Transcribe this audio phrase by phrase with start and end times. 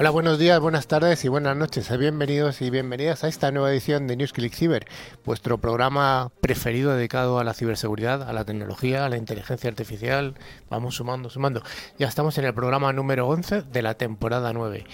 [0.00, 1.94] Hola, buenos días, buenas tardes y buenas noches.
[1.98, 4.86] Bienvenidos y bienvenidas a esta nueva edición de NewsClick Cyber,
[5.26, 10.36] vuestro programa preferido dedicado a la ciberseguridad, a la tecnología, a la inteligencia artificial.
[10.70, 11.62] Vamos sumando, sumando.
[11.98, 14.86] Ya estamos en el programa número 11 de la temporada 9.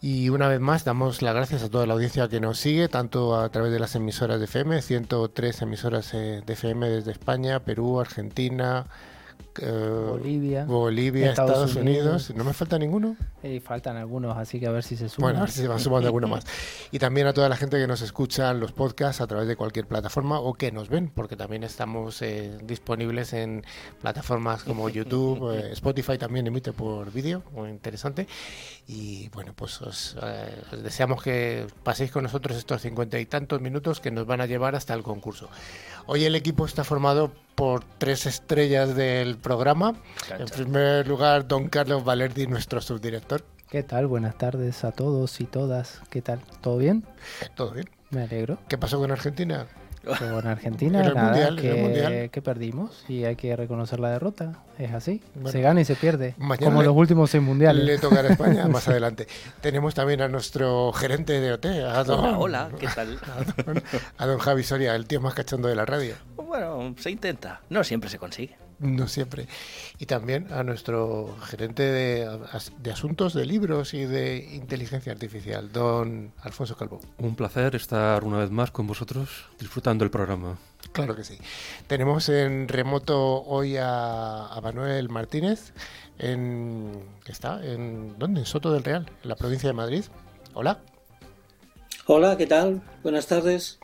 [0.00, 3.38] Y una vez más damos las gracias a toda la audiencia que nos sigue, tanto
[3.38, 8.00] a través de las emisoras de FM, 103 emisoras eh, de FM desde España, Perú,
[8.00, 8.86] Argentina,
[9.60, 12.32] Bolivia, Bolivia Estados, Unidos.
[12.34, 13.16] ¿No me falta ninguno?
[13.42, 15.30] Y faltan algunos, así que a ver si se suman.
[15.30, 16.44] Bueno, a ver si se van sumando alguno más.
[16.90, 19.86] Y también a toda la gente que nos escucha los podcasts a través de cualquier
[19.86, 23.64] plataforma o que nos ven, porque también estamos eh, disponibles en
[24.00, 28.26] plataformas como YouTube, eh, Spotify también emite por vídeo, muy interesante.
[28.86, 33.60] Y bueno, pues os, eh, os, deseamos que paséis con nosotros estos cincuenta y tantos
[33.60, 35.48] minutos que nos van a llevar hasta el concurso.
[36.06, 39.94] Hoy el equipo está formado por tres estrellas del programa.
[40.38, 43.44] En primer lugar, don Carlos Valerdi, nuestro subdirector.
[43.70, 44.06] ¿Qué tal?
[44.06, 46.00] Buenas tardes a todos y todas.
[46.10, 46.40] ¿Qué tal?
[46.60, 47.04] ¿Todo bien?
[47.54, 47.88] Todo bien.
[48.10, 48.58] Me alegro.
[48.68, 49.66] ¿Qué pasó con Argentina?
[50.04, 52.30] Con Argentina, En el nada, mundial, que, mundial.
[52.30, 54.58] que perdimos y hay que reconocer la derrota.
[54.78, 55.22] Es así.
[55.46, 56.34] se gana y se pierde.
[56.60, 57.84] como le- los últimos seis mundiales.
[57.84, 59.26] Le tocará a España más adelante.
[59.60, 63.18] Tenemos también a nuestro gerente de OT, a don, Hola, hola, ¿qué tal?
[64.18, 66.14] a don Javi Soria, el tío más cachondo de la radio.
[66.36, 67.60] Bueno, se intenta.
[67.70, 68.56] No siempre se consigue.
[68.78, 69.48] No siempre.
[69.98, 72.28] Y también a nuestro gerente de,
[72.78, 77.00] de asuntos de libros y de inteligencia artificial, don Alfonso Calvo.
[77.18, 80.58] Un placer estar una vez más con vosotros disfrutando el programa.
[80.92, 81.38] Claro que sí.
[81.86, 85.72] Tenemos en remoto hoy a, a Manuel Martínez,
[86.18, 86.92] en,
[87.24, 88.40] que está en ¿dónde?
[88.40, 90.04] En Soto del Real, en la provincia de Madrid.
[90.52, 90.80] Hola.
[92.06, 92.82] Hola, ¿qué tal?
[93.02, 93.78] Buenas tardes.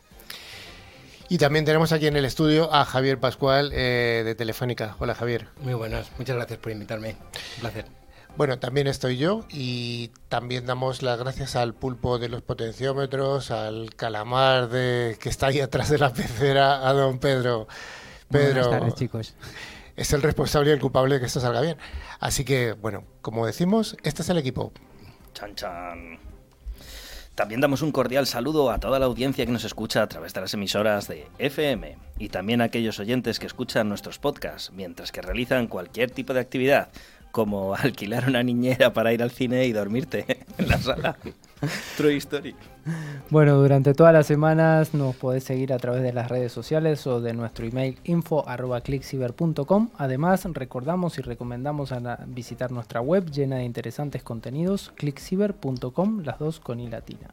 [1.31, 4.97] Y también tenemos aquí en el estudio a Javier Pascual eh, de Telefónica.
[4.99, 5.47] Hola Javier.
[5.61, 7.15] Muy buenas, muchas gracias por invitarme.
[7.55, 7.85] Un placer.
[8.35, 13.95] Bueno, también estoy yo y también damos las gracias al pulpo de los potenciómetros, al
[13.95, 17.65] calamar de que está ahí atrás de la pecera, a don Pedro.
[18.29, 19.33] Pedro Buenas tardes, chicos.
[19.95, 21.77] es el responsable y el culpable de que esto salga bien.
[22.19, 24.73] Así que, bueno, como decimos, este es el equipo.
[25.33, 26.30] Chan, chan.
[27.41, 30.41] También damos un cordial saludo a toda la audiencia que nos escucha a través de
[30.41, 35.23] las emisoras de FM y también a aquellos oyentes que escuchan nuestros podcasts mientras que
[35.23, 36.89] realizan cualquier tipo de actividad,
[37.31, 41.17] como alquilar una niñera para ir al cine y dormirte en la sala.
[41.95, 42.55] True Story.
[43.29, 47.21] Bueno, durante todas las semanas nos podés seguir a través de las redes sociales o
[47.21, 48.81] de nuestro email info arroba.
[49.97, 56.59] Además, recordamos y recomendamos a visitar nuestra web llena de interesantes contenidos, clickciber.com, las dos
[56.59, 57.27] con i latina.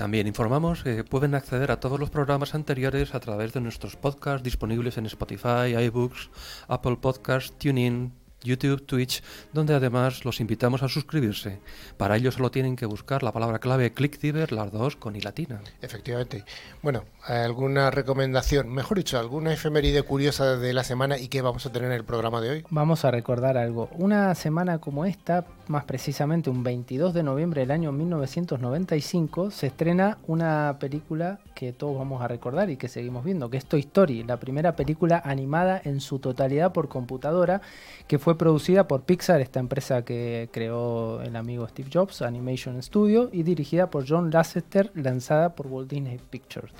[0.00, 4.42] También informamos que pueden acceder a todos los programas anteriores a través de nuestros podcasts
[4.42, 6.30] disponibles en Spotify, iBooks,
[6.68, 8.10] Apple Podcasts, TuneIn,
[8.42, 11.60] YouTube, Twitch, donde además los invitamos a suscribirse.
[11.96, 15.60] Para ello solo tienen que buscar la palabra clave ClickCiber, las dos con i latina.
[15.82, 16.44] Efectivamente.
[16.82, 18.72] Bueno, ¿alguna recomendación?
[18.72, 22.04] Mejor dicho, ¿alguna efeméride curiosa de la semana y qué vamos a tener en el
[22.04, 22.64] programa de hoy?
[22.70, 23.88] Vamos a recordar algo.
[23.92, 30.18] Una semana como esta, más precisamente un 22 de noviembre del año 1995, se estrena
[30.26, 34.24] una película que todos vamos a recordar y que seguimos viendo, que es Toy Story,
[34.24, 37.60] la primera película animada en su totalidad por computadora,
[38.06, 43.28] que fue producida por Pixar, esta empresa que creó el amigo Steve Jobs, Animation Studio,
[43.32, 46.72] y dirigida por John Lasseter, lanzada por Walt Disney Pictures.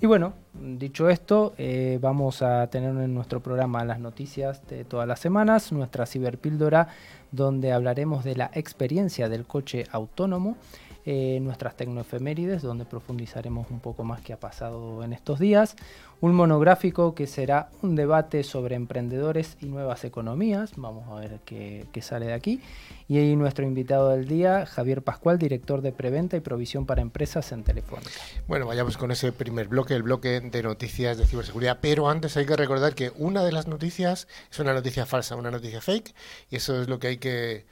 [0.00, 5.06] Y bueno, dicho esto, eh, vamos a tener en nuestro programa las noticias de todas
[5.06, 6.88] las semanas, nuestra ciberpíldora,
[7.30, 10.56] donde hablaremos de la experiencia del coche autónomo,
[11.04, 15.76] eh, nuestras tecnoefemérides, donde profundizaremos un poco más qué ha pasado en estos días,
[16.20, 21.86] un monográfico que será un debate sobre emprendedores y nuevas economías, vamos a ver qué,
[21.92, 22.60] qué sale de aquí,
[23.08, 27.50] y ahí nuestro invitado del día, Javier Pascual, director de preventa y provisión para empresas
[27.52, 28.10] en Telefónica.
[28.46, 31.78] Bueno, vayamos con ese primer bloque, el bloque de noticias de ciberseguridad.
[31.80, 35.50] Pero antes hay que recordar que una de las noticias es una noticia falsa, una
[35.50, 36.14] noticia fake,
[36.50, 37.66] y eso es lo que hay que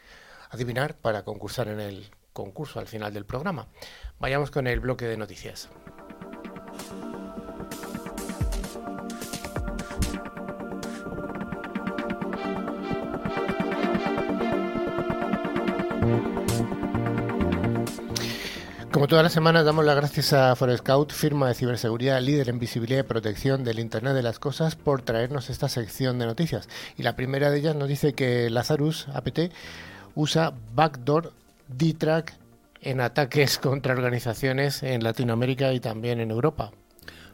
[0.50, 3.69] adivinar para concursar en el concurso al final del programa.
[4.19, 5.69] Vayamos con el bloque de noticias.
[19.00, 23.00] Como todas las semanas damos las gracias a Forescout, firma de ciberseguridad líder en visibilidad
[23.00, 26.69] y protección del Internet de las Cosas, por traernos esta sección de noticias.
[26.99, 29.53] Y la primera de ellas nos dice que Lazarus APT
[30.15, 31.32] usa backdoor
[31.76, 32.34] D-Track
[32.82, 36.72] en ataques contra organizaciones en Latinoamérica y también en Europa.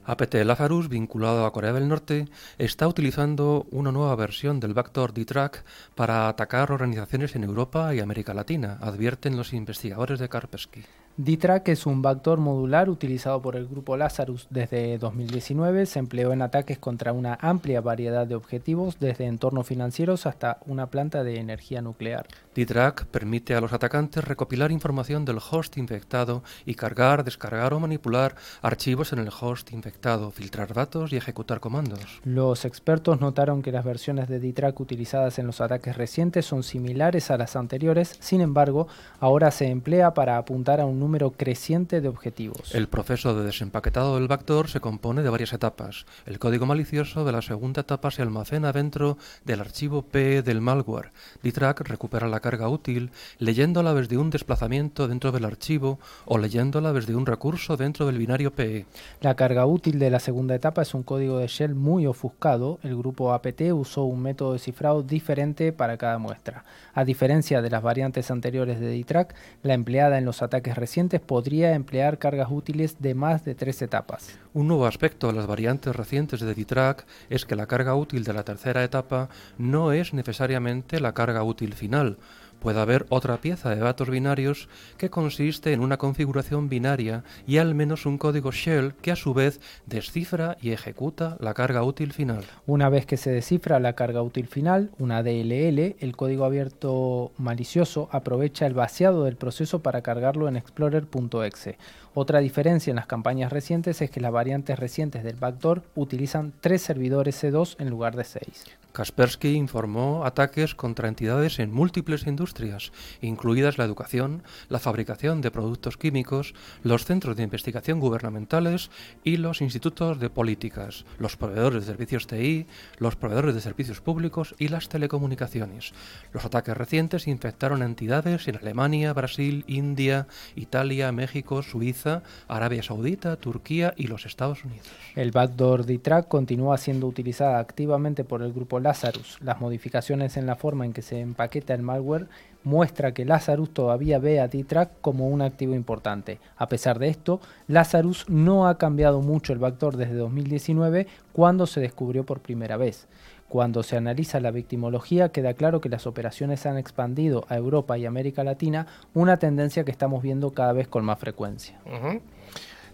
[0.05, 2.29] APT Lazarus, vinculado a Corea del Norte,
[2.59, 5.65] está utilizando una nueva versión del Vector D-Track
[5.97, 10.85] para atacar organizaciones en Europa y América Latina, advierten los investigadores de Kaspersky.
[11.19, 15.87] D-Track es un vector modular utilizado por el grupo Lazarus desde 2019.
[15.87, 20.89] Se empleó en ataques contra una amplia variedad de objetivos, desde entornos financieros hasta una
[20.89, 22.27] planta de energía nuclear.
[22.55, 28.35] D-Track permite a los atacantes recopilar información del host infectado y cargar, descargar o manipular
[28.61, 32.21] archivos en el host infectado, filtrar datos y ejecutar comandos.
[32.25, 37.31] Los expertos notaron que las versiones de D-Track utilizadas en los ataques recientes son similares
[37.31, 38.87] a las anteriores, sin embargo,
[39.19, 42.75] ahora se emplea para apuntar a un número creciente de objetivos.
[42.75, 46.05] El proceso de desempaquetado del backdoor se compone de varias etapas.
[46.27, 51.13] El código malicioso de la segunda etapa se almacena dentro del archivo PE del malware.
[51.45, 57.15] D-Track recupera la carga útil leyéndola desde un desplazamiento dentro del archivo o leyéndola desde
[57.15, 58.87] un recurso dentro del binario PE.
[59.21, 62.81] La carga útil de la segunda etapa es un código de shell muy ofuscado.
[62.83, 66.65] El grupo APT usó un método de cifrado diferente para cada muestra.
[66.95, 70.96] A diferencia de las variantes anteriores de D-Track, la empleada en los ataques recientes
[71.27, 74.39] podría emplear cargas útiles de más de tres etapas.
[74.55, 78.33] Un nuevo aspecto de las variantes recientes de D-Track es que la carga útil de
[78.33, 79.29] la tercera etapa
[79.59, 82.17] no es necesariamente la carga útil final,
[82.61, 84.69] puede haber otra pieza de datos binarios
[84.99, 89.35] que consiste en una configuración binaria y al menos un código shell que a su
[89.35, 92.45] vez descifra y ejecuta la carga útil final.
[92.67, 98.09] Una vez que se descifra la carga útil final, una DLL, el código abierto malicioso
[98.13, 101.79] aprovecha el vaciado del proceso para cargarlo en explorer.exe.
[102.15, 106.81] Otra diferencia en las campañas recientes es que las variantes recientes del backdoor utilizan tres
[106.81, 108.65] servidores C2 en lugar de seis.
[108.97, 115.99] Kaspersky informó ataques contra entidades en múltiples industrias, incluidas la educación, la fabricación de productos
[115.99, 118.91] químicos, los centros de investigación gubernamentales
[119.23, 124.55] y los institutos de políticas, los proveedores de servicios TI, los proveedores de servicios públicos
[124.59, 125.93] y las telecomunicaciones.
[126.33, 133.93] Los ataques recientes infectaron entidades en Alemania, Brasil, India, Italia, México, Suiza, Arabia Saudita, Turquía
[133.95, 134.87] y los Estados Unidos.
[135.17, 139.39] El backdoor D-Track continúa siendo utilizada activamente por el grupo Lazarus.
[139.43, 142.29] Las modificaciones en la forma en que se empaqueta el malware
[142.63, 146.39] muestra que Lazarus todavía ve a D-Track como un activo importante.
[146.57, 151.81] A pesar de esto, Lazarus no ha cambiado mucho el vector desde 2019 cuando se
[151.81, 153.09] descubrió por primera vez.
[153.49, 158.07] Cuando se analiza la victimología queda claro que las operaciones han expandido a Europa y
[158.07, 161.81] América Latina, una tendencia que estamos viendo cada vez con más frecuencia.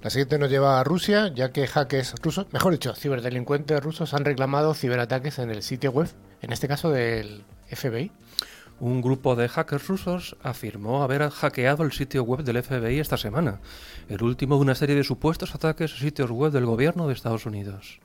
[0.02, 4.24] La siguiente nos lleva a Rusia, ya que hackers rusos, mejor dicho, ciberdelincuentes rusos han
[4.24, 6.08] reclamado ciberataques en el sitio web,
[6.40, 8.10] en este caso del FBI.
[8.80, 13.60] Un grupo de hackers rusos afirmó haber hackeado el sitio web del FBI esta semana,
[14.08, 17.46] el último de una serie de supuestos ataques a sitios web del gobierno de Estados
[17.46, 18.00] Unidos.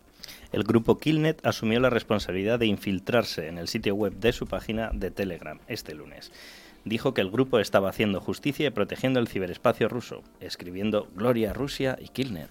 [0.52, 4.92] El grupo Killnet asumió la responsabilidad de infiltrarse en el sitio web de su página
[4.94, 6.32] de Telegram este lunes
[6.88, 11.98] dijo que el grupo estaba haciendo justicia y protegiendo el ciberespacio ruso, escribiendo Gloria Rusia
[12.02, 12.50] y Killnet.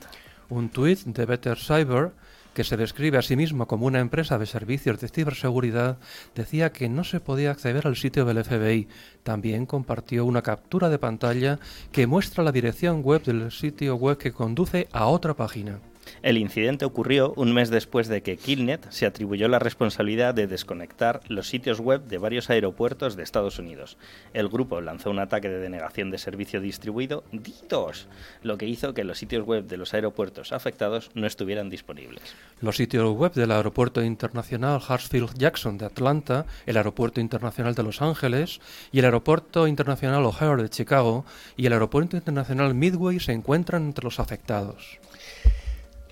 [0.48, 2.12] Un tuit de Better Cyber,
[2.54, 5.98] que se describe a sí mismo como una empresa de servicios de ciberseguridad,
[6.34, 8.88] decía que no se podía acceder al sitio del FBI.
[9.22, 11.58] También compartió una captura de pantalla
[11.92, 15.80] que muestra la dirección web del sitio web que conduce a otra página.
[16.22, 21.20] El incidente ocurrió un mes después de que Killnet se atribuyó la responsabilidad de desconectar
[21.28, 23.96] los sitios web de varios aeropuertos de Estados Unidos.
[24.32, 28.08] El grupo lanzó un ataque de denegación de servicio distribuido DDoS,
[28.42, 32.22] lo que hizo que los sitios web de los aeropuertos afectados no estuvieran disponibles.
[32.60, 38.60] Los sitios web del Aeropuerto Internacional Hartsfield-Jackson de Atlanta, el Aeropuerto Internacional de Los Ángeles
[38.92, 41.24] y el Aeropuerto Internacional O'Hare de Chicago
[41.56, 44.98] y el Aeropuerto Internacional Midway se encuentran entre los afectados.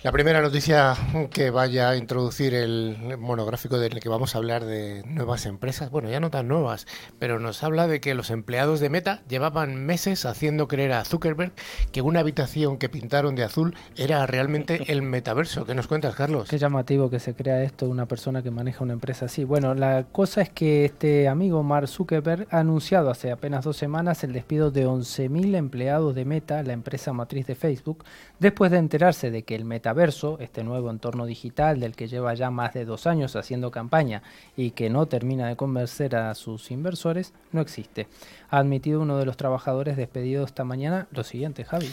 [0.05, 0.93] La primera noticia
[1.31, 6.11] que vaya a introducir el monográfico del que vamos a hablar de nuevas empresas, bueno,
[6.11, 6.85] ya no tan nuevas,
[7.17, 11.53] pero nos habla de que los empleados de Meta llevaban meses haciendo creer a Zuckerberg
[11.91, 15.65] que una habitación que pintaron de azul era realmente el metaverso.
[15.65, 16.49] ¿Qué nos cuentas, Carlos?
[16.49, 19.43] Qué llamativo que se crea esto una persona que maneja una empresa así.
[19.43, 24.23] Bueno, la cosa es que este amigo Mark Zuckerberg ha anunciado hace apenas dos semanas
[24.23, 28.05] el despido de 11.000 empleados de Meta, la empresa matriz de Facebook,
[28.39, 32.33] después de enterarse de que el metaverso verso, este nuevo entorno digital del que lleva
[32.35, 34.21] ya más de dos años haciendo campaña
[34.55, 38.07] y que no termina de convencer a sus inversores, no existe.
[38.49, 41.89] Ha admitido uno de los trabajadores despedidos esta mañana lo siguiente, Javi.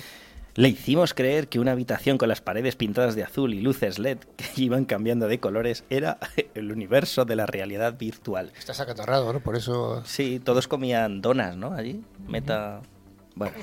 [0.54, 4.18] Le hicimos creer que una habitación con las paredes pintadas de azul y luces LED
[4.36, 6.18] que iban cambiando de colores era
[6.54, 8.52] el universo de la realidad virtual.
[8.58, 9.40] Estás acatarrado, ¿no?
[9.40, 10.02] Por eso...
[10.04, 11.72] Sí, todos comían donas, ¿no?
[11.72, 12.82] Allí, meta...
[13.34, 13.56] Bueno.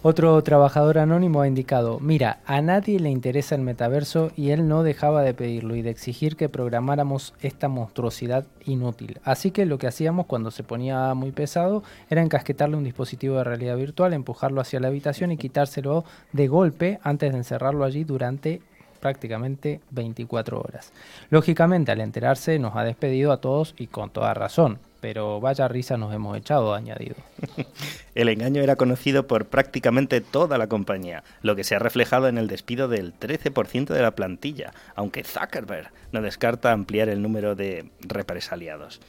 [0.00, 4.84] Otro trabajador anónimo ha indicado, mira, a nadie le interesa el metaverso y él no
[4.84, 9.18] dejaba de pedirlo y de exigir que programáramos esta monstruosidad inútil.
[9.24, 13.44] Así que lo que hacíamos cuando se ponía muy pesado era encasquetarle un dispositivo de
[13.44, 18.62] realidad virtual, empujarlo hacia la habitación y quitárselo de golpe antes de encerrarlo allí durante
[19.00, 20.92] prácticamente 24 horas.
[21.28, 25.96] Lógicamente, al enterarse, nos ha despedido a todos y con toda razón pero vaya risa
[25.96, 27.16] nos hemos echado, añadido.
[28.14, 32.38] el engaño era conocido por prácticamente toda la compañía, lo que se ha reflejado en
[32.38, 37.90] el despido del 13% de la plantilla, aunque Zuckerberg no descarta ampliar el número de
[38.00, 39.00] represaliados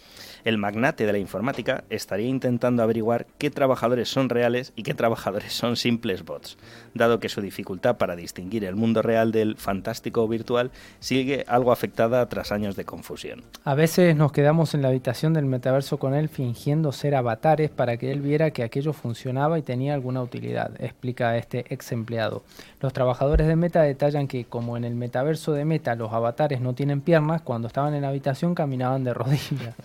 [0.44, 5.54] el magnate de la informática estaría intentando averiguar qué trabajadores son reales y qué trabajadores
[5.54, 6.58] son simples bots,
[6.94, 12.28] dado que su dificultad para distinguir el mundo real del fantástico virtual sigue algo afectada
[12.30, 13.44] tras años de confusión.
[13.64, 17.98] A veces nos quedamos en la habitación del metaverso con él fingiendo ser avatares para
[17.98, 22.44] que él viera que aquello funcionaba y tenía alguna utilidad, explica este ex empleado.
[22.82, 26.74] Los trabajadores de Meta detallan que como en el metaverso de Meta los avatares no
[26.74, 29.76] tienen piernas, cuando estaban en la habitación caminaban de rodillas.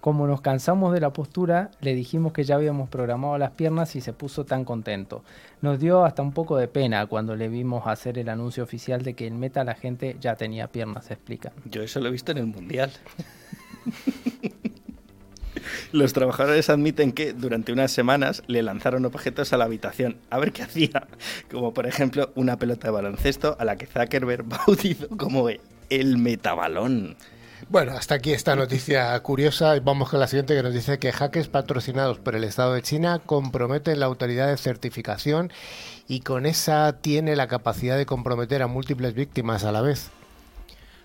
[0.00, 4.00] Como nos cansamos de la postura, le dijimos que ya habíamos programado las piernas y
[4.00, 5.24] se puso tan contento.
[5.60, 9.14] Nos dio hasta un poco de pena cuando le vimos hacer el anuncio oficial de
[9.14, 11.52] que en meta la gente ya tenía piernas, se explica.
[11.64, 12.92] Yo eso lo he visto en el Mundial.
[15.92, 20.52] Los trabajadores admiten que durante unas semanas le lanzaron objetos a la habitación a ver
[20.52, 21.06] qué hacía,
[21.50, 25.48] como por ejemplo una pelota de baloncesto a la que Zuckerberg bautizó como
[25.90, 27.16] el metabalón.
[27.70, 29.78] Bueno, hasta aquí esta noticia curiosa.
[29.80, 33.20] Vamos con la siguiente que nos dice que hackers patrocinados por el Estado de China
[33.24, 35.52] comprometen la autoridad de certificación
[36.06, 40.10] y con esa tiene la capacidad de comprometer a múltiples víctimas a la vez.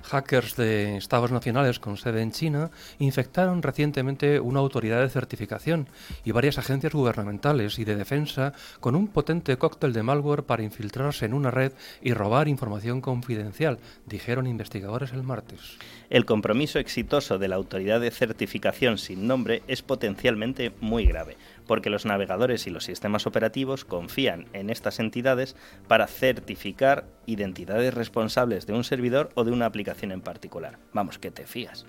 [0.03, 5.87] Hackers de estados nacionales con sede en China infectaron recientemente una autoridad de certificación
[6.23, 11.25] y varias agencias gubernamentales y de defensa con un potente cóctel de malware para infiltrarse
[11.25, 15.77] en una red y robar información confidencial, dijeron investigadores el martes.
[16.09, 21.89] El compromiso exitoso de la autoridad de certificación sin nombre es potencialmente muy grave porque
[21.89, 25.55] los navegadores y los sistemas operativos confían en estas entidades
[25.87, 30.79] para certificar identidades responsables de un servidor o de una aplicación en particular.
[30.93, 31.85] Vamos, que te fías.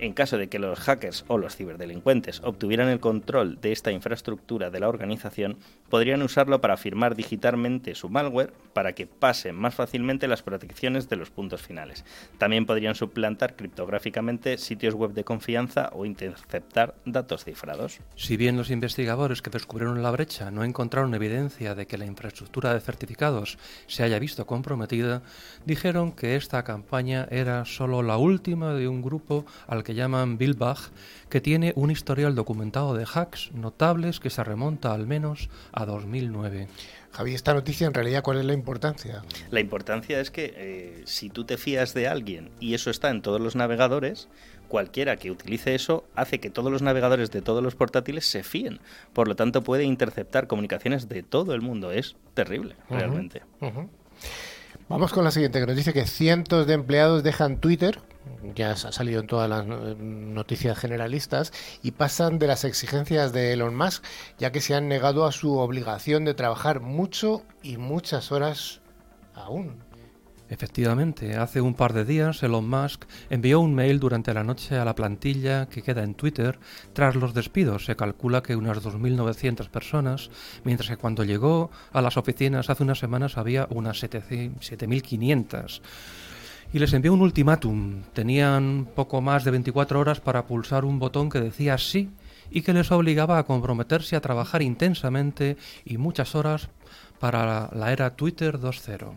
[0.00, 4.70] En caso de que los hackers o los ciberdelincuentes obtuvieran el control de esta infraestructura
[4.70, 5.58] de la organización,
[5.90, 11.16] podrían usarlo para firmar digitalmente su malware para que pasen más fácilmente las protecciones de
[11.16, 12.06] los puntos finales.
[12.38, 18.00] También podrían suplantar criptográficamente sitios web de confianza o interceptar datos cifrados.
[18.16, 22.72] Si bien los investigadores que descubrieron la brecha no encontraron evidencia de que la infraestructura
[22.72, 25.20] de certificados se haya visto comprometida,
[25.66, 30.38] dijeron que esta campaña era solo la última de un grupo al que que llaman
[30.56, 30.92] Bach,
[31.28, 36.68] que tiene un historial documentado de hacks notables que se remonta al menos a 2009.
[37.10, 39.24] Javi, esta noticia en realidad, ¿cuál es la importancia?
[39.50, 43.20] La importancia es que eh, si tú te fías de alguien y eso está en
[43.20, 44.28] todos los navegadores,
[44.68, 48.78] cualquiera que utilice eso hace que todos los navegadores de todos los portátiles se fíen.
[49.12, 51.90] Por lo tanto, puede interceptar comunicaciones de todo el mundo.
[51.90, 53.42] Es terrible, realmente.
[54.90, 58.00] Vamos con la siguiente, que nos dice que cientos de empleados dejan Twitter
[58.56, 63.76] ya ha salido en todas las noticias generalistas, y pasan de las exigencias de Elon
[63.76, 64.02] Musk,
[64.36, 68.80] ya que se han negado a su obligación de trabajar mucho y muchas horas
[69.32, 69.76] aún.
[70.50, 74.84] Efectivamente, hace un par de días Elon Musk envió un mail durante la noche a
[74.84, 76.58] la plantilla que queda en Twitter
[76.92, 77.84] tras los despidos.
[77.84, 80.28] Se calcula que unas 2.900 personas,
[80.64, 85.80] mientras que cuando llegó a las oficinas hace unas semanas había unas 7.500
[86.72, 88.02] y les envió un ultimátum.
[88.12, 92.10] Tenían poco más de 24 horas para pulsar un botón que decía sí
[92.50, 96.70] y que les obligaba a comprometerse a trabajar intensamente y muchas horas
[97.20, 99.12] para la era Twitter 2.0.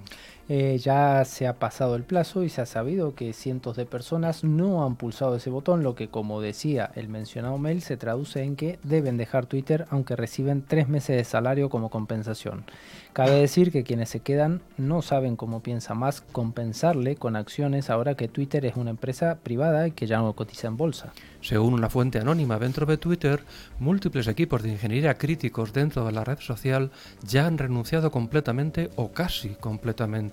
[0.49, 4.43] Eh, ya se ha pasado el plazo y se ha sabido que cientos de personas
[4.43, 8.57] no han pulsado ese botón, lo que como decía el mencionado mail se traduce en
[8.57, 12.65] que deben dejar Twitter aunque reciben tres meses de salario como compensación.
[13.13, 18.15] Cabe decir que quienes se quedan no saben cómo piensa más compensarle con acciones ahora
[18.15, 21.13] que Twitter es una empresa privada y que ya no cotiza en bolsa.
[21.39, 23.43] Según una fuente anónima dentro de Twitter,
[23.79, 26.89] múltiples equipos de ingeniería críticos dentro de la red social
[27.21, 30.32] ya han renunciado completamente o casi completamente.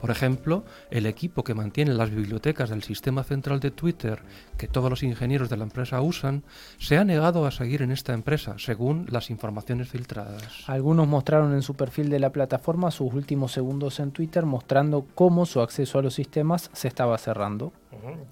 [0.00, 4.22] Por ejemplo, el equipo que mantiene las bibliotecas del sistema central de Twitter,
[4.56, 6.42] que todos los ingenieros de la empresa usan,
[6.78, 10.64] se ha negado a seguir en esta empresa, según las informaciones filtradas.
[10.66, 15.46] Algunos mostraron en su perfil de la plataforma sus últimos segundos en Twitter mostrando cómo
[15.46, 17.72] su acceso a los sistemas se estaba cerrando.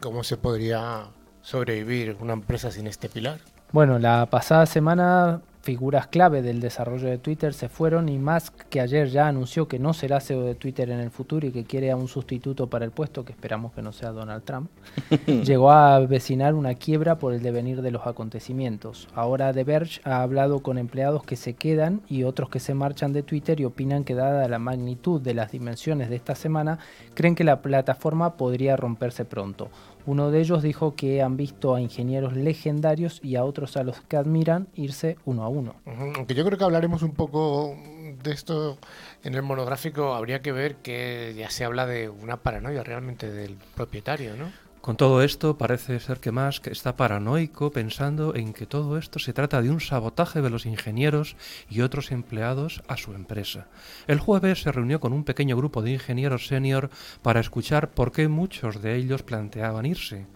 [0.00, 1.06] ¿Cómo se podría
[1.42, 3.38] sobrevivir una empresa sin este pilar?
[3.72, 8.80] Bueno, la pasada semana figuras clave del desarrollo de Twitter se fueron y Musk, que
[8.80, 11.90] ayer ya anunció que no será CEO de Twitter en el futuro y que quiere
[11.90, 14.70] a un sustituto para el puesto, que esperamos que no sea Donald Trump,
[15.26, 19.08] llegó a vecinar una quiebra por el devenir de los acontecimientos.
[19.14, 23.12] Ahora The Verge ha hablado con empleados que se quedan y otros que se marchan
[23.12, 26.78] de Twitter y opinan que dada la magnitud de las dimensiones de esta semana,
[27.14, 29.70] creen que la plataforma podría romperse pronto.
[30.06, 34.00] Uno de ellos dijo que han visto a ingenieros legendarios y a otros a los
[34.00, 35.76] que admiran irse uno a uno.
[36.16, 37.76] Aunque yo creo que hablaremos un poco
[38.22, 38.78] de esto
[39.22, 43.56] en el monográfico, habría que ver que ya se habla de una paranoia realmente del
[43.74, 44.50] propietario, ¿no?
[44.82, 49.32] Con todo esto, parece ser que Musk está paranoico pensando en que todo esto se
[49.32, 51.36] trata de un sabotaje de los ingenieros
[51.70, 53.68] y otros empleados a su empresa.
[54.08, 56.90] El jueves se reunió con un pequeño grupo de ingenieros senior
[57.22, 60.26] para escuchar por qué muchos de ellos planteaban irse,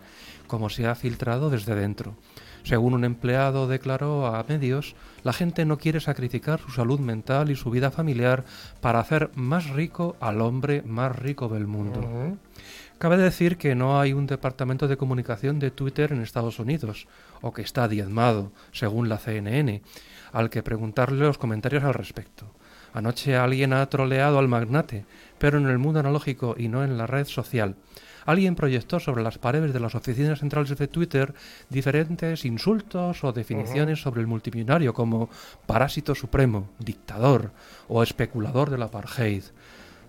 [0.46, 2.14] como se ha filtrado desde dentro.
[2.62, 7.56] Según un empleado declaró a medios, la gente no quiere sacrificar su salud mental y
[7.56, 8.44] su vida familiar
[8.80, 12.38] para hacer más rico al hombre más rico del mundo.
[12.98, 17.08] Cabe decir que no hay un departamento de comunicación de Twitter en Estados Unidos,
[17.42, 19.82] o que está diezmado, según la CNN,
[20.32, 22.46] al que preguntarle los comentarios al respecto.
[22.94, 25.04] Anoche alguien ha troleado al magnate,
[25.38, 27.76] pero en el mundo analógico y no en la red social.
[28.24, 31.34] Alguien proyectó sobre las paredes de las oficinas centrales de Twitter
[31.68, 35.28] diferentes insultos o definiciones sobre el multimillonario como
[35.66, 37.52] parásito supremo, dictador
[37.88, 39.44] o especulador del apartheid.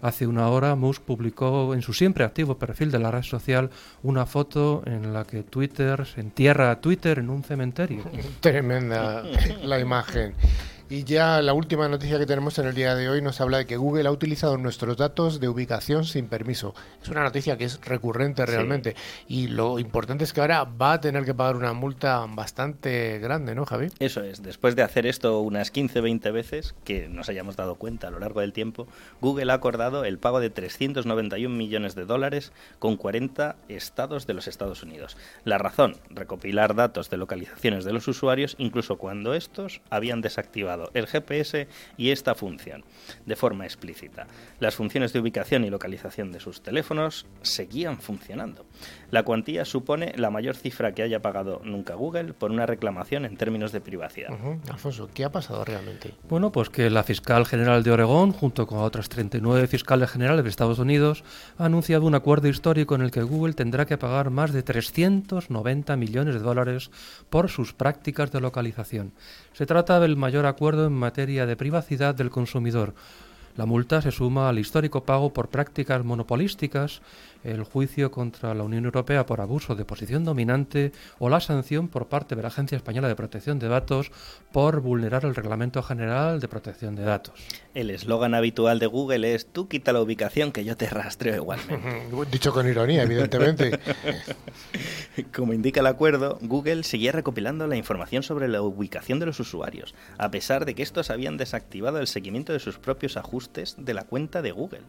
[0.01, 3.69] Hace una hora Musk publicó en su siempre activo perfil de la red social
[4.03, 8.03] una foto en la que Twitter se entierra a Twitter en un cementerio.
[8.39, 9.23] Tremenda
[9.63, 10.33] la imagen.
[10.89, 13.65] Y ya la última noticia que tenemos en el día de hoy nos habla de
[13.65, 16.73] que Google ha utilizado nuestros datos de ubicación sin permiso.
[17.03, 18.95] Es una noticia que es recurrente realmente.
[19.27, 23.53] Y lo importante es que ahora va a tener que pagar una multa bastante grande,
[23.53, 23.89] ¿no, Javi?
[23.99, 24.41] Eso es.
[24.41, 28.39] Después de hacer esto unas 15-20 veces, que nos hayamos dado cuenta a lo largo
[28.39, 28.87] del tiempo,
[29.19, 34.47] Google ha acordado el pago de 391 millones de dólares con 40 estados de los
[34.47, 35.17] Estados Unidos.
[35.43, 41.07] La razón, recopilar datos de localizaciones de los usuarios incluso cuando estos habían desactivado el
[41.07, 42.83] GPS y esta función
[43.25, 44.27] de forma explícita.
[44.59, 48.65] Las funciones de ubicación y localización de sus teléfonos seguían funcionando.
[49.09, 53.37] La cuantía supone la mayor cifra que haya pagado nunca Google por una reclamación en
[53.37, 54.29] términos de privacidad.
[54.69, 56.13] Alfonso, ¿qué ha pasado realmente?
[56.27, 60.49] Bueno, pues que la fiscal general de Oregón, junto con otras 39 fiscales generales de
[60.49, 61.23] Estados Unidos,
[61.57, 65.95] ha anunciado un acuerdo histórico en el que Google tendrá que pagar más de 390
[65.95, 66.91] millones de dólares
[67.29, 69.13] por sus prácticas de localización.
[69.53, 72.93] Se trata del mayor acuerdo en materia de privacidad del consumidor.
[73.57, 77.01] La multa se suma al histórico pago por prácticas monopolísticas
[77.43, 82.07] el juicio contra la Unión Europea por abuso de posición dominante o la sanción por
[82.07, 84.11] parte de la Agencia Española de Protección de Datos
[84.51, 87.33] por vulnerar el Reglamento General de Protección de Datos.
[87.73, 92.07] El eslogan habitual de Google es tú quita la ubicación que yo te rastreo igualmente.
[92.31, 93.79] Dicho con ironía, evidentemente.
[95.35, 99.95] Como indica el acuerdo, Google seguía recopilando la información sobre la ubicación de los usuarios,
[100.17, 104.03] a pesar de que estos habían desactivado el seguimiento de sus propios ajustes de la
[104.03, 104.81] cuenta de Google.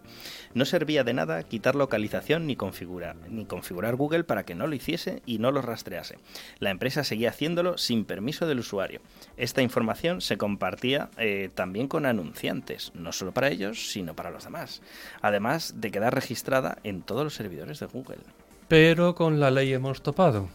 [0.54, 4.74] No servía de nada quitar localización ni configurar, ni configurar Google para que no lo
[4.74, 6.18] hiciese y no lo rastrease.
[6.58, 9.00] La empresa seguía haciéndolo sin permiso del usuario.
[9.36, 14.44] Esta información se compartía eh, también con anunciantes, no solo para ellos, sino para los
[14.44, 14.82] demás,
[15.22, 18.18] además de quedar registrada en todos los servidores de Google.
[18.68, 20.48] Pero con la ley hemos topado.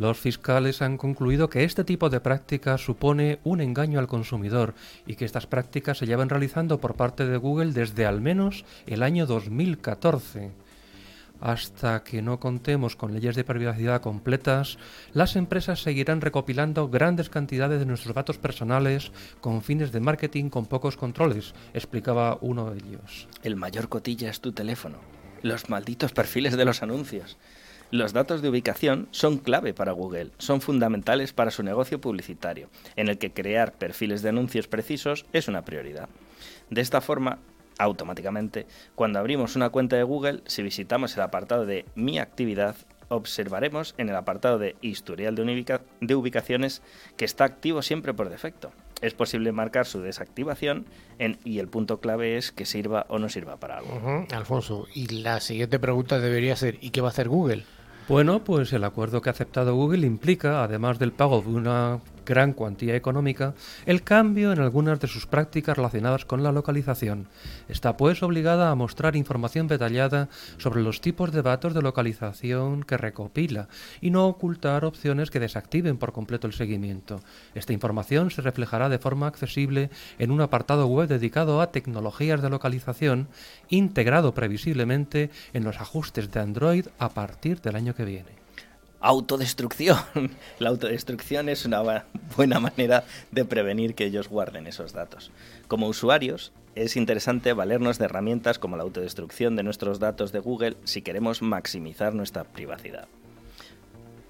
[0.00, 4.72] Los fiscales han concluido que este tipo de prácticas supone un engaño al consumidor
[5.06, 9.02] y que estas prácticas se llevan realizando por parte de Google desde al menos el
[9.02, 10.52] año 2014.
[11.40, 14.78] Hasta que no contemos con leyes de privacidad completas,
[15.14, 20.66] las empresas seguirán recopilando grandes cantidades de nuestros datos personales con fines de marketing con
[20.66, 23.28] pocos controles, explicaba uno de ellos.
[23.42, 24.98] El mayor cotilla es tu teléfono.
[25.42, 27.38] Los malditos perfiles de los anuncios.
[27.90, 33.08] Los datos de ubicación son clave para Google, son fundamentales para su negocio publicitario, en
[33.08, 36.08] el que crear perfiles de anuncios precisos es una prioridad.
[36.68, 37.40] De esta forma,
[37.80, 42.76] automáticamente, cuando abrimos una cuenta de Google, si visitamos el apartado de Mi actividad,
[43.08, 46.82] observaremos en el apartado de Historial de, ubicaciones
[47.16, 48.70] que está activo siempre por defecto.
[49.00, 50.84] Es posible marcar su desactivación
[51.42, 54.26] y el punto clave es que sirva o no sirva para algo.
[54.30, 57.64] Alfonso, y la siguiente pregunta debería ser, ¿y qué va a hacer Google?
[58.08, 62.52] Bueno, pues el acuerdo que ha aceptado Google implica, además del pago de una gran
[62.52, 63.54] cuantía económica
[63.86, 67.28] el cambio en algunas de sus prácticas relacionadas con la localización.
[67.68, 70.28] Está pues obligada a mostrar información detallada
[70.58, 73.68] sobre los tipos de datos de localización que recopila
[74.00, 77.20] y no ocultar opciones que desactiven por completo el seguimiento.
[77.54, 82.50] Esta información se reflejará de forma accesible en un apartado web dedicado a tecnologías de
[82.50, 83.28] localización
[83.68, 88.39] integrado previsiblemente en los ajustes de Android a partir del año que viene
[89.00, 89.98] autodestrucción.
[90.58, 92.04] La autodestrucción es una
[92.36, 95.30] buena manera de prevenir que ellos guarden esos datos.
[95.68, 100.76] Como usuarios, es interesante valernos de herramientas como la autodestrucción de nuestros datos de Google
[100.84, 103.08] si queremos maximizar nuestra privacidad.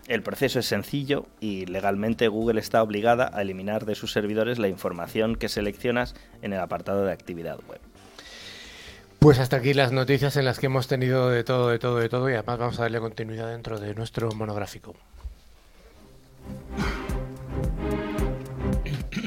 [0.09, 4.69] El proceso es sencillo y legalmente Google está obligada a eliminar de sus servidores la
[4.69, 7.81] información que seleccionas en el apartado de actividad web.
[9.21, 12.09] Pues hasta aquí las noticias en las que hemos tenido de todo, de todo, de
[12.09, 14.95] todo y además vamos a darle continuidad dentro de nuestro monográfico.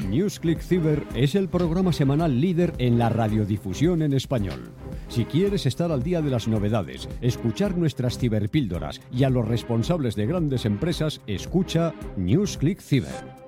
[0.08, 4.72] NewsClick Cyber es el programa semanal líder en la radiodifusión en español.
[5.08, 10.16] Si quieres estar al día de las novedades, escuchar nuestras ciberpíldoras y a los responsables
[10.16, 13.44] de grandes empresas, escucha NewsClick Cyber.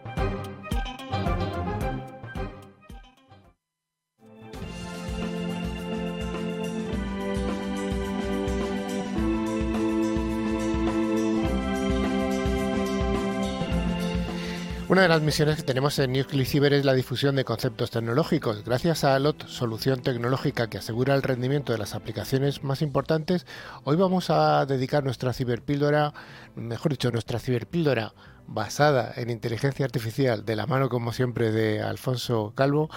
[14.89, 18.63] Una de las misiones que tenemos en Cyber es la difusión de conceptos tecnológicos.
[18.65, 23.47] Gracias a LOT, solución tecnológica que asegura el rendimiento de las aplicaciones más importantes,
[23.83, 26.15] hoy vamos a dedicar nuestra ciberpíldora,
[26.55, 28.15] mejor dicho, nuestra ciberpíldora
[28.47, 32.89] basada en inteligencia artificial, de la mano como siempre de Alfonso Calvo,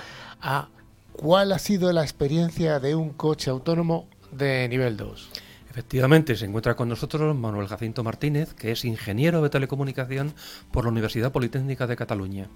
[0.42, 0.70] a
[1.14, 5.32] cuál ha sido la experiencia de un coche autónomo de nivel 2.
[5.80, 10.34] Efectivamente, se encuentra con nosotros Manuel Jacinto Martínez, que es ingeniero de telecomunicación
[10.72, 12.50] por la Universidad Politécnica de Cataluña.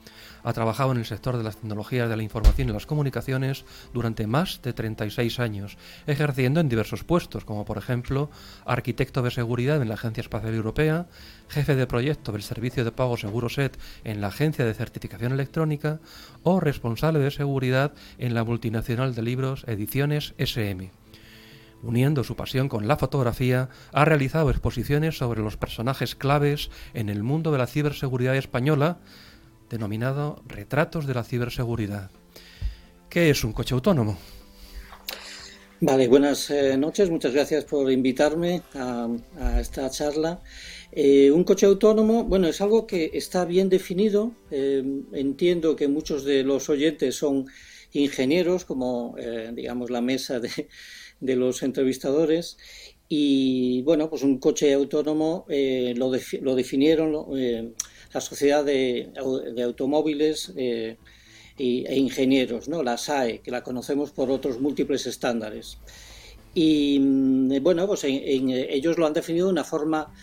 [0.43, 4.27] Ha trabajado en el sector de las tecnologías de la información y las comunicaciones durante
[4.27, 8.29] más de 36 años, ejerciendo en diversos puestos, como por ejemplo
[8.65, 11.07] arquitecto de seguridad en la Agencia Espacial Europea,
[11.47, 16.01] jefe de proyecto del servicio de pago Seguroset en la Agencia de Certificación Electrónica
[16.43, 21.02] o responsable de seguridad en la multinacional de libros Ediciones SM
[21.83, 27.23] uniendo su pasión con la fotografía, ha realizado exposiciones sobre los personajes claves en el
[27.23, 28.99] mundo de la ciberseguridad española,
[29.69, 32.09] denominado Retratos de la Ciberseguridad.
[33.09, 34.17] ¿Qué es un coche autónomo?
[35.85, 39.09] Vale, buenas eh, noches, muchas gracias por invitarme a,
[39.59, 40.41] esta charla.
[40.91, 44.31] Eh, un coche autónomo, bueno, es algo que está bien definido.
[44.49, 47.47] Eh, entiendo que muchos de los oyentes son
[47.91, 49.15] ingenieros, como
[49.53, 50.69] digamos la mesa de,
[51.23, 52.57] de los entrevistadores.
[53.07, 57.71] Y bueno, pues un coche autónomo eh, lo, lo, definieron eh,
[58.13, 59.11] la Sociedad de,
[59.63, 60.97] Automóviles eh,
[61.57, 62.83] e Ingenieros, ¿no?
[62.83, 65.77] la SAE, que la conocemos por otros múltiples estándares.
[66.55, 70.13] Y mm, bueno, pues ellos lo han definido de una forma,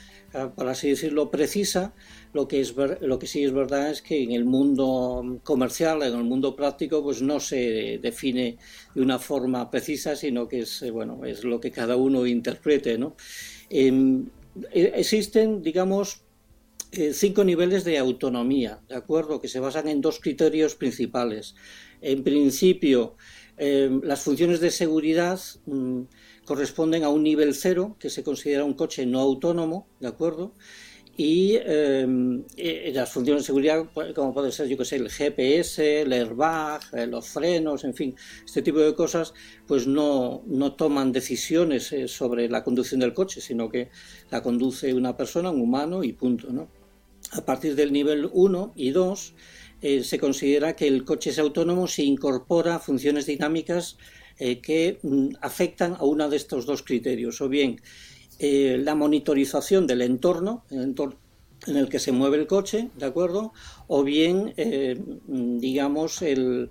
[0.55, 1.93] por así decirlo, precisa,
[2.33, 6.15] lo que, es lo que sí es verdad es que en el mundo comercial, en
[6.15, 8.57] el mundo práctico, pues no se define
[8.95, 12.97] de una forma precisa, sino que es, eh, bueno, es lo que cada uno interprete.
[12.99, 13.17] ¿no?
[13.69, 14.27] Em,
[14.73, 16.23] e, existen, digamos,
[16.93, 19.41] eh, cinco niveles de autonomía, ¿de acuerdo?
[19.41, 21.55] Que se basan en dos criterios principales.
[22.01, 23.17] En principio,
[23.57, 26.03] em, las funciones de seguridad mm,
[26.51, 30.53] corresponden a un nivel cero, que se considera un coche no autónomo, ¿de acuerdo?
[31.17, 32.45] y em,
[32.93, 33.85] las funciones de seguridad,
[34.17, 38.17] como puede ser, yo que sé, el GPS, el airbag, eh, los frenos, en fin,
[38.45, 39.33] este tipo de cosas,
[39.69, 43.91] pues no, no toman decisiones eh, sobre la conducción del coche, sino que
[44.31, 46.69] la conduce una persona, un humano y punto, ¿no?
[47.33, 49.35] A partir del nivel 1 y 2
[49.83, 53.99] eh, se considera que el coche es autónomo si incorpora funciones dinámicas
[54.41, 57.81] que mm, afectan a uno de estos dos criterios, o bien
[58.43, 61.19] eh, la monitorización del entorno, el entorno
[61.67, 63.53] en el que se mueve el coche, ¿de acuerdo?
[63.87, 66.71] O bien, eh, digamos, el,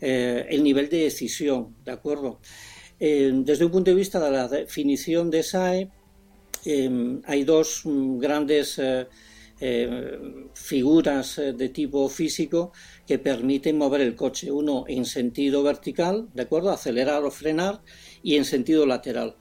[0.00, 2.38] eh, el, nivel de decisión, ¿de acuerdo?
[3.00, 5.88] desde un punto de vista de la definición de SAE,
[7.24, 8.80] hay dos mm, grandes
[10.54, 12.72] figuras de tipo físico
[13.08, 14.52] que permiten mover el coche.
[14.52, 16.70] Uno en sentido vertical, ¿de acuerdo?
[16.70, 17.82] Acelerar o frenar,
[18.22, 19.36] y en sentido lateral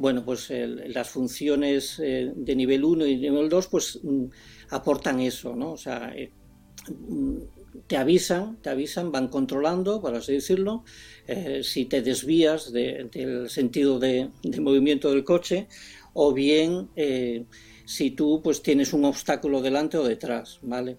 [0.00, 4.24] bueno, pues las funciones eh, de nivel 1 y nivel 2 pues mm,
[4.70, 5.72] aportan eso, ¿no?
[5.72, 6.32] O sea, eh,
[6.88, 7.36] mm,
[7.86, 10.84] te avisan, te avisan, van controlando, por así decirlo,
[11.26, 15.68] eh, si te desvías del sentido de, movimiento del coche
[16.14, 16.88] o bien
[17.84, 20.96] si tú pues tienes un obstáculo delante o detrás, ¿vale?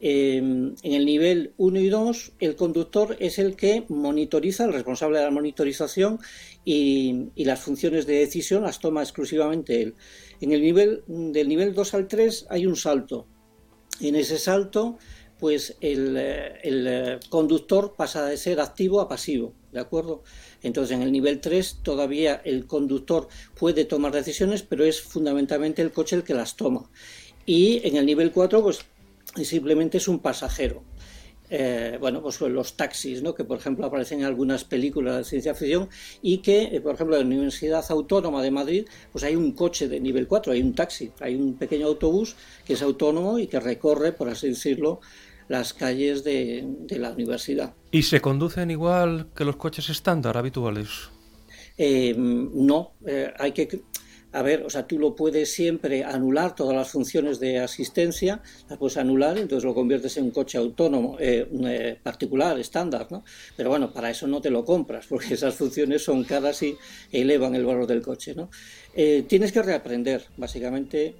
[0.00, 5.24] En el nivel 1 y 2, el conductor es el que monitoriza, el responsable de
[5.24, 6.18] la monitorización
[6.64, 9.94] y, las funciones de decisión las toma exclusivamente él.
[10.40, 13.26] En el nivel, del nivel 2 al 3 hay un salto.
[14.00, 14.98] En ese salto,
[15.38, 20.22] pues el, el conductor pasa de ser activo a pasivo, ¿de acuerdo?
[20.62, 23.28] Entonces, en el nivel 3 todavía el conductor
[23.58, 26.90] puede tomar decisiones, pero es fundamentalmente el coche el que las toma.
[27.46, 28.80] Y en el nivel 4, pues
[29.44, 30.82] simplemente es un pasajero.
[31.48, 33.34] Eh, bueno, pues los taxis, ¿no?
[33.34, 35.88] que por ejemplo aparecen en algunas películas de ciencia ficción
[36.20, 39.88] y que, eh, por ejemplo, en la Universidad Autónoma de Madrid, pues hay un coche
[39.88, 43.60] de nivel 4, hay un taxi, hay un pequeño autobús que es autónomo y que
[43.60, 45.00] recorre, por así decirlo,
[45.48, 47.74] las calles de, la universidad.
[47.92, 51.10] ¿Y se conducen igual que los coches estándar habituales?
[51.78, 52.94] Eh, no,
[53.38, 53.82] hay que
[54.32, 58.78] a ver, o sea, tú lo puedes siempre anular, todas las funciones de asistencia, las
[58.78, 63.24] puedes anular, entonces lo conviertes en un coche autónomo, eh, eh, particular, estándar, ¿no?
[63.56, 66.76] Pero bueno, para eso no te lo compras, porque esas funciones son caras y
[67.12, 68.50] elevan el valor del coche, ¿no?
[68.94, 71.14] Eh, tienes que reaprender, básicamente,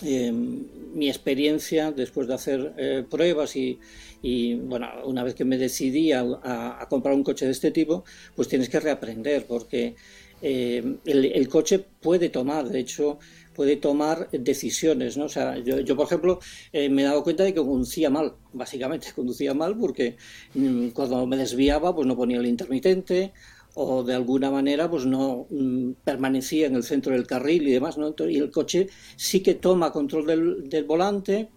[0.00, 7.16] mi experiencia después de hacer pruebas y, bueno, una vez que me decidí a, comprar
[7.16, 8.04] un coche de este tipo,
[8.36, 9.96] pues tienes que reaprender, porque
[10.42, 13.18] eh, el, coche puede tomar, de hecho,
[13.54, 15.24] puede tomar decisiones, ¿no?
[15.24, 16.38] O sea, yo, por ejemplo,
[16.72, 20.16] eh, me he dado cuenta de que conducía mal, básicamente, conducía mal porque
[20.54, 23.32] mm, cuando me desviaba, pues no ponía el intermitente
[23.74, 27.98] o de alguna manera, pues no mm, permanecía en el centro del carril y demás,
[27.98, 28.14] ¿no?
[28.28, 31.48] y el coche sí que toma control del, del volante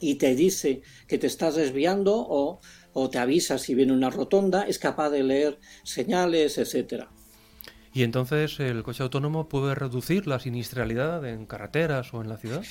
[0.00, 2.60] y te dice que te estás desviando o,
[2.92, 7.10] o te avisa si viene una rotonda, es capaz de leer señales, etcétera.
[7.94, 12.62] ¿Y entonces el coche autónomo puede reducir la siniestralidad en carreteras o en la ciudad?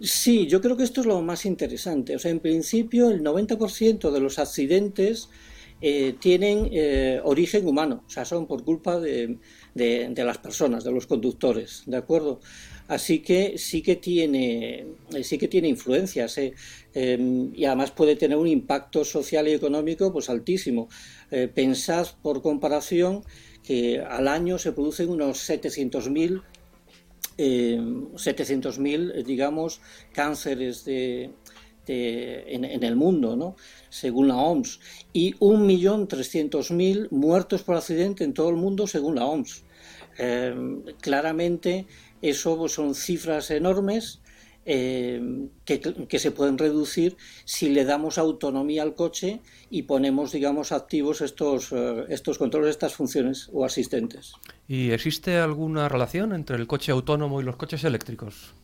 [0.00, 2.16] Sí, yo creo que esto es lo más interesante.
[2.16, 5.28] O sea, en principio el 90% de los accidentes
[5.84, 9.38] eh, tienen eh, origen humano, o sea, son por culpa de,
[9.74, 12.38] las personas, de los conductores, ¿de acuerdo?
[12.86, 14.86] Así que sí que tiene,
[15.24, 16.54] sí que tiene influencias ¿eh?
[16.94, 20.88] em, y además puede tener un impacto social y económico pues altísimo.
[21.54, 23.24] pensad por comparación
[23.62, 26.42] que al año se producen unos 700.000
[27.38, 29.80] eh, 700.000 digamos
[30.12, 31.30] cánceres de,
[31.86, 33.56] en, el mundo, ¿no?
[33.88, 34.80] según la OMS,
[35.12, 39.64] y 1.300.000 muertos por accidente en todo el mundo, según la OMS.
[40.18, 40.54] Eh,
[41.00, 41.86] claramente,
[42.20, 44.20] eso son cifras enormes
[44.64, 51.20] eh, que, se pueden reducir si le damos autonomía al coche y ponemos, digamos, activos
[51.20, 54.34] estos, eh, estos controles, estas funciones o asistentes.
[54.68, 58.54] ¿Y existe alguna relación entre el coche autónomo y los coches eléctricos?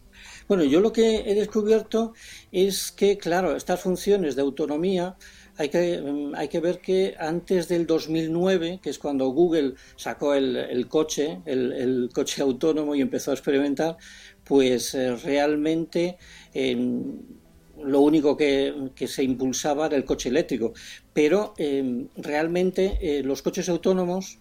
[0.49, 2.15] Bueno, yo lo que he descubierto
[2.53, 5.17] es que, claro, estas funciones de autonomía
[5.59, 10.35] hay que, mm, hay que ver que antes del 2009, que es cuando Google sacó
[10.35, 13.97] el, coche, el, coche autónomo y empezó a experimentar,
[14.49, 16.17] pues eh, realmente
[17.83, 20.73] lo único que, se impulsaba era el coche eléctrico.
[21.13, 24.39] Pero em, realmente eh, los coches autónomos,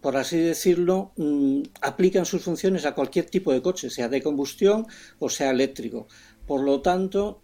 [0.00, 4.86] por así decirlo, mm, aplican sus funciones a cualquier tipo de coche, sea de combustión
[5.18, 6.08] o sea eléctrico.
[6.46, 7.42] Por lo tanto,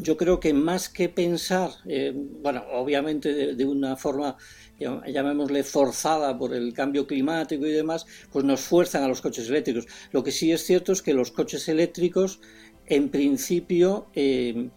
[0.00, 4.36] yo creo que más que pensar, eh, bueno, obviamente de, una forma,
[4.78, 9.86] llamémosle forzada por el cambio climático y demás, pues nos fuerzan a los coches eléctricos.
[10.12, 12.40] Lo que sí es cierto es que los coches eléctricos,
[12.86, 14.70] en principio, eh,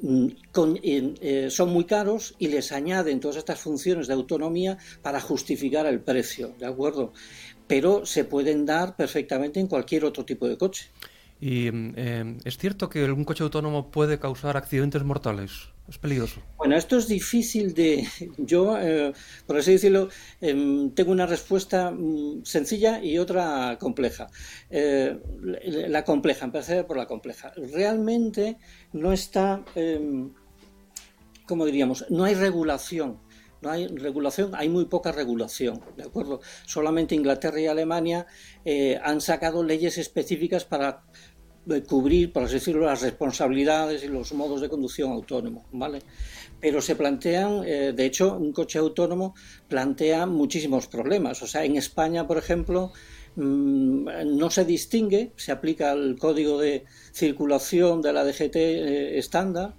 [0.00, 0.26] mm,
[0.82, 6.00] eh, son muy caros y les añaden todas estas funciones de autonomía para justificar el
[6.00, 7.12] precio, ¿de acuerdo?
[7.66, 10.90] Pero se pueden dar perfectamente en cualquier otro tipo de coche.
[11.40, 15.70] Y em, es cierto que un coche autónomo puede causar accidentes mortales.
[15.88, 16.42] Es peligroso.
[16.58, 18.06] Bueno, esto es difícil de.
[18.36, 19.12] Yo, eh,
[19.46, 24.26] por así decirlo, em, tengo una respuesta mm, sencilla y otra compleja.
[24.68, 25.18] Eh,
[25.88, 27.52] la compleja, empecé por la compleja.
[27.72, 28.58] Realmente
[28.92, 29.64] no está.
[29.74, 30.30] Em,
[31.46, 32.04] ¿Cómo diríamos?
[32.10, 33.20] No hay regulación
[33.60, 36.40] no hay regulación, hay muy poca regulación, ¿de acuerdo?
[36.66, 38.26] Solamente Inglaterra y Alemania
[38.64, 41.27] eh, han sacado leyes específicas para eh,
[41.86, 46.00] cubrir, por así decirlo, las responsabilidades y los modos de conducción autónomo, ¿vale?
[46.60, 49.34] Pero se plantean, eh, de hecho, un coche autónomo
[49.68, 51.42] plantea muchísimos problemas.
[51.42, 52.92] O sea, en España, por ejemplo,
[53.36, 59.74] mm, no se distingue, se aplica el código de circulación de la DGT estándar,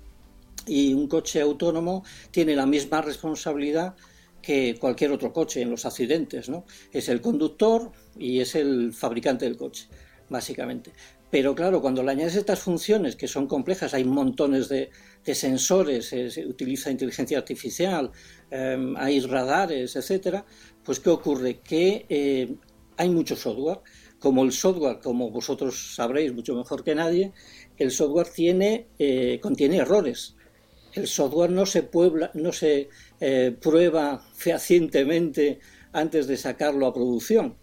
[0.70, 3.96] y un coche autónomo tiene la misma responsabilidad
[4.42, 6.66] que cualquier otro coche en los accidentes, ¿no?
[6.94, 9.88] Es el conductor y es el fabricante del coche.
[10.30, 10.92] básicamente.
[11.32, 14.90] Pero claro, cuando le añades estas funciones que son complejas, hay montones de,
[15.24, 18.12] sensores, se utiliza inteligencia artificial,
[18.50, 20.44] em, hay radares, etcétera,
[20.84, 21.60] pues ¿qué ocurre?
[21.60, 22.56] Que eh,
[22.98, 23.80] hay mucho software.
[24.18, 27.32] Como el software, como vosotros sabréis mucho mejor que nadie,
[27.78, 30.36] el software tiene, eh, contiene errores.
[30.94, 31.88] El software no se,
[32.34, 32.90] no se
[33.20, 35.60] eh, prueba fehacientemente
[35.94, 37.56] antes de sacarlo a producción.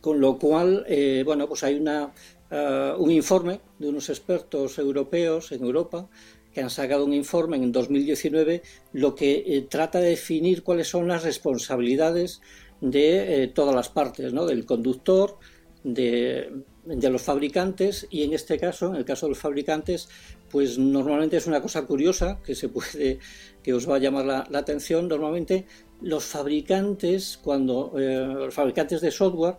[0.00, 0.86] Con lo cual,
[1.24, 2.12] bueno, pues hay una
[2.50, 6.08] eh, un informe de unos expertos europeos en Europa
[6.54, 8.62] que han sacado un informe en 2019
[8.94, 12.40] lo que eh, trata de definir cuáles son las responsabilidades
[12.80, 14.46] de eh, todas las partes, ¿no?
[14.46, 15.36] del conductor,
[15.84, 16.50] de,
[16.86, 20.08] los fabricantes y en este caso, en el caso de los fabricantes,
[20.50, 23.18] pues normalmente es una cosa curiosa que se puede,
[23.62, 25.06] que os va a llamar la, atención.
[25.06, 25.66] Normalmente
[26.00, 29.56] los fabricantes, cuando los fabricantes de software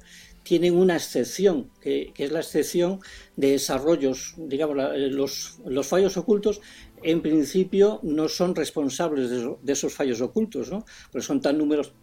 [0.49, 3.01] tienen una excepción, que, es la excepción
[3.35, 4.77] de desarrollos, digamos,
[5.11, 6.59] los, los, fallos ocultos
[7.03, 10.85] en principio no son responsables de, esos fallos ocultos, ¿no?
[11.11, 11.93] Pero son tan, números,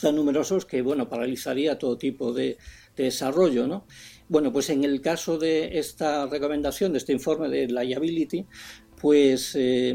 [0.00, 2.58] tan numerosos que, bueno, paralizaría todo tipo de,
[2.96, 3.86] desarrollo, ¿no?
[4.28, 8.46] Bueno, pues en el caso de esta recomendación, de este informe de liability,
[9.00, 9.94] pues eh,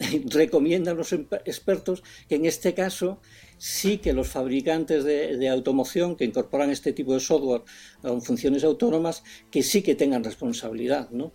[0.26, 3.20] recomiendan los expertos que en este caso
[3.58, 7.62] sí que los fabricantes de, automoción que incorporan este tipo de software
[8.02, 11.32] con funciones autónomas, que sí que tengan responsabilidad, ¿no?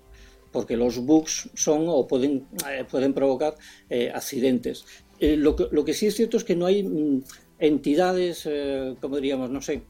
[0.51, 3.55] porque los bugs son o pueden, eh, pueden provocar
[3.89, 4.85] eh, accidentes.
[5.19, 7.23] Eh, lo, que, lo, que, sí es cierto es que no hay mm,
[7.59, 8.47] entidades,
[8.99, 9.83] como diríamos, no sé,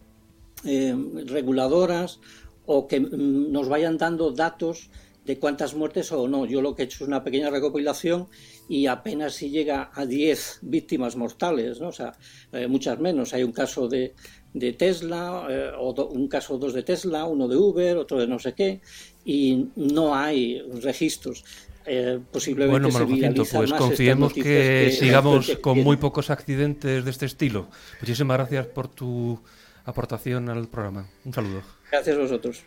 [0.64, 2.20] reguladoras
[2.66, 4.90] o que mm, nos vayan dando datos
[5.26, 6.46] de cuántas muertes o no.
[6.46, 8.28] Yo lo que he hecho es una pequeña recopilación
[8.70, 11.88] y apenas si llega a 10 víctimas mortales, ¿no?
[11.88, 12.14] o sea,
[12.54, 13.34] eh, muchas menos.
[13.34, 14.14] Hay un caso de,
[14.54, 18.38] de Tesla, eh, o un caso dos de Tesla, uno de Uber, otro de no
[18.38, 18.80] sé qué,
[19.26, 21.44] y no hay registros.
[21.88, 27.70] Eh, posiblemente bueno, pues confiemos que, sigamos con muy pocos accidentes de este estilo.
[28.00, 29.40] Muchísimas gracias por tu
[29.84, 31.10] aportación al programa.
[31.26, 31.64] Un saludo.
[31.92, 32.64] Gracias a vosotros.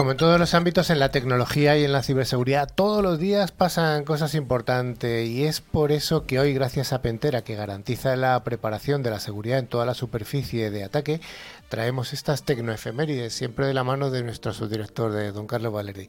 [0.00, 3.52] Como en todos los ámbitos, en la tecnología y en la ciberseguridad, todos los días
[3.52, 8.42] pasan cosas importantes y es por eso que hoy, gracias a Pentera, que garantiza la
[8.42, 11.20] preparación de la seguridad en toda la superficie de ataque,
[11.70, 16.08] traemos estas tecnoefemérides, siempre de la mano de nuestro subdirector, de don Carlos Valeri.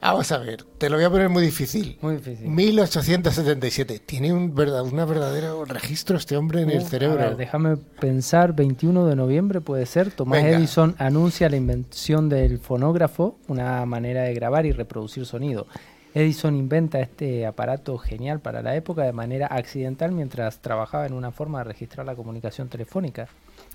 [0.00, 1.98] Vamos a ver, te lo voy a poner muy difícil.
[2.00, 2.46] Muy difícil.
[2.48, 3.98] 1877.
[3.98, 7.34] Tiene un verdad, una verdadero registro este hombre en el cerebro.
[7.34, 10.12] déjame pensar, 21 de noviembre puede ser.
[10.12, 15.66] Tomás Edison anuncia la invención del fonógrafo, una manera de grabar y reproducir sonido.
[16.14, 21.32] Edison inventa este aparato genial para la época de manera accidental mientras trabajaba en una
[21.32, 23.28] forma de registrar la comunicación telefónica.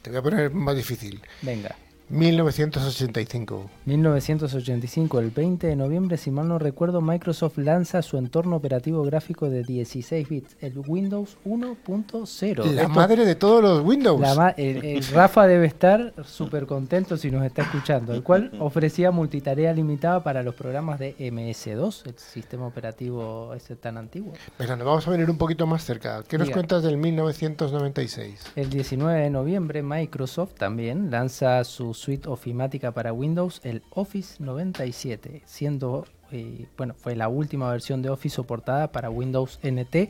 [0.06, 1.20] Te voy a poner más difícil.
[1.42, 1.76] Venga.
[2.10, 3.70] 1985.
[3.86, 9.50] 1985, el 20 de noviembre, si mal no recuerdo, Microsoft lanza su entorno operativo gráfico
[9.50, 12.72] de 16 bits, el Windows 1.0.
[12.74, 14.22] La madre de todos los Windows.
[15.14, 20.44] Rafa debe estar súper contento si nos está escuchando, el cual ofrecía multitarea limitada para
[20.44, 24.34] los programas de MS2, el sistema operativo ese tan antiguo.
[24.60, 26.24] Venga, nos vamos a venir un poquito más cerca.
[26.28, 28.52] ¿Qué nos cuentas del 1996?
[28.56, 35.42] El 19 de noviembre, Microsoft también lanza su suite ofimática para Windows, el Office 97,
[35.46, 40.10] siendo, eh, bueno, fue la última versión de Office soportada para Windows NT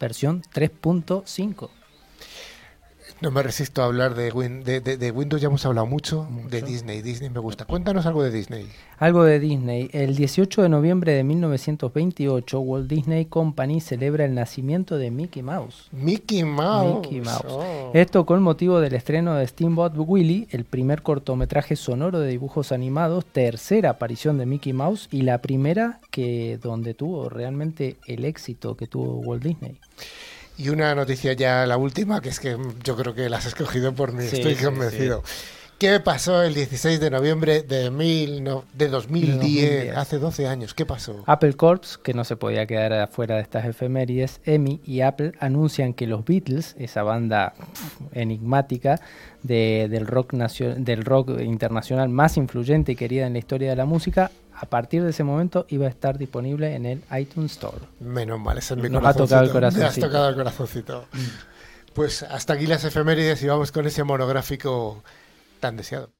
[0.00, 1.70] versión 3.5.
[3.20, 4.30] No me resisto a hablar de,
[4.80, 7.00] de, Windows, ya hemos hablado mucho, de Disney.
[7.00, 7.64] Disney me gusta.
[7.64, 8.68] Cuéntanos algo de Disney.
[8.98, 9.88] Algo de Disney.
[9.92, 15.88] El 18 de noviembre de 1928, Walt Disney Company celebra el nacimiento de Mickey Mouse.
[15.92, 17.08] Mickey Mouse.
[17.48, 17.90] Oh.
[17.94, 23.24] Esto con motivo del estreno de Steamboat Willie, el primer cortometraje sonoro de dibujos animados,
[23.24, 28.86] tercera aparición de Mickey Mouse y la primera que donde tuvo realmente el éxito que
[28.86, 29.78] tuvo Walt Disney.
[30.56, 33.92] Y una noticia ya, la última, que es que yo creo que la has escogido
[33.92, 35.22] por mí, estoy convencido.
[35.84, 40.72] ¿Qué pasó el 16 de noviembre de, mil, de, 2010, hace 12 años?
[40.72, 41.22] ¿Qué pasó?
[41.26, 45.92] Apple Corps, que no se podía quedar afuera de estas efemérides, EMI y Apple anuncian
[45.92, 47.52] que los Beatles, esa banda
[48.14, 48.98] enigmática
[49.42, 54.30] del, rock del rock internacional más influyente y querida en la historia de la música,
[54.54, 57.84] a partir de ese momento iba a estar disponible en el iTunes Store.
[58.00, 59.82] Menos mal, ese es mi Nos ha tocado el corazoncito.
[59.82, 61.04] Me has tocado el corazoncito.
[61.92, 65.04] Pues hasta aquí las efemérides y vamos con ese monográfico
[65.72, 66.12] deseado.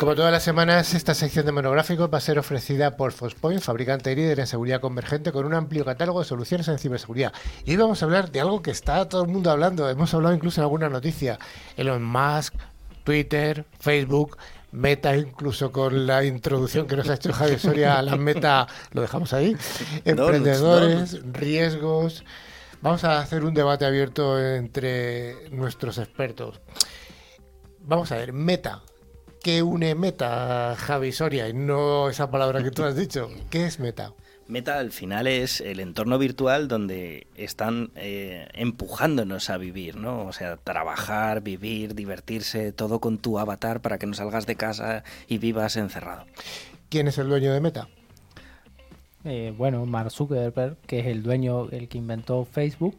[0.00, 4.16] Como todas las semanas, esta sección de monográficos va a ser ofrecida por Fospoint, fabricante
[4.16, 7.34] líder en seguridad convergente, con un amplio catálogo de soluciones en ciberseguridad.
[7.66, 9.90] Y hoy vamos a hablar de algo que está todo el mundo hablando.
[9.90, 11.38] Hemos hablado incluso en alguna noticia.
[11.76, 12.54] Elon Musk,
[13.04, 14.38] Twitter, Facebook,
[14.72, 19.00] Meta, incluso con la introducción que nos ha hecho Javier Soria a la meta, lo
[19.00, 19.56] dejamos ahí,
[20.04, 22.24] emprendedores, riesgos.
[22.80, 26.60] Vamos a hacer un debate abierto entre nuestros expertos.
[27.80, 28.82] Vamos a ver, Meta,
[29.42, 31.48] ¿Qué une meta, Javi Soria?
[31.48, 33.30] Y no esa palabra que tú has dicho.
[33.48, 34.12] ¿Qué es meta?
[34.50, 40.26] Meta al final es el entorno virtual donde están eh, empujándonos a vivir, ¿no?
[40.26, 45.04] O sea, trabajar, vivir, divertirse, todo con tu avatar para que no salgas de casa
[45.28, 46.26] y vivas encerrado.
[46.88, 47.88] ¿Quién es el dueño de Meta?
[49.24, 52.98] Eh, bueno, Mark Zuckerberg, que es el dueño, el que inventó Facebook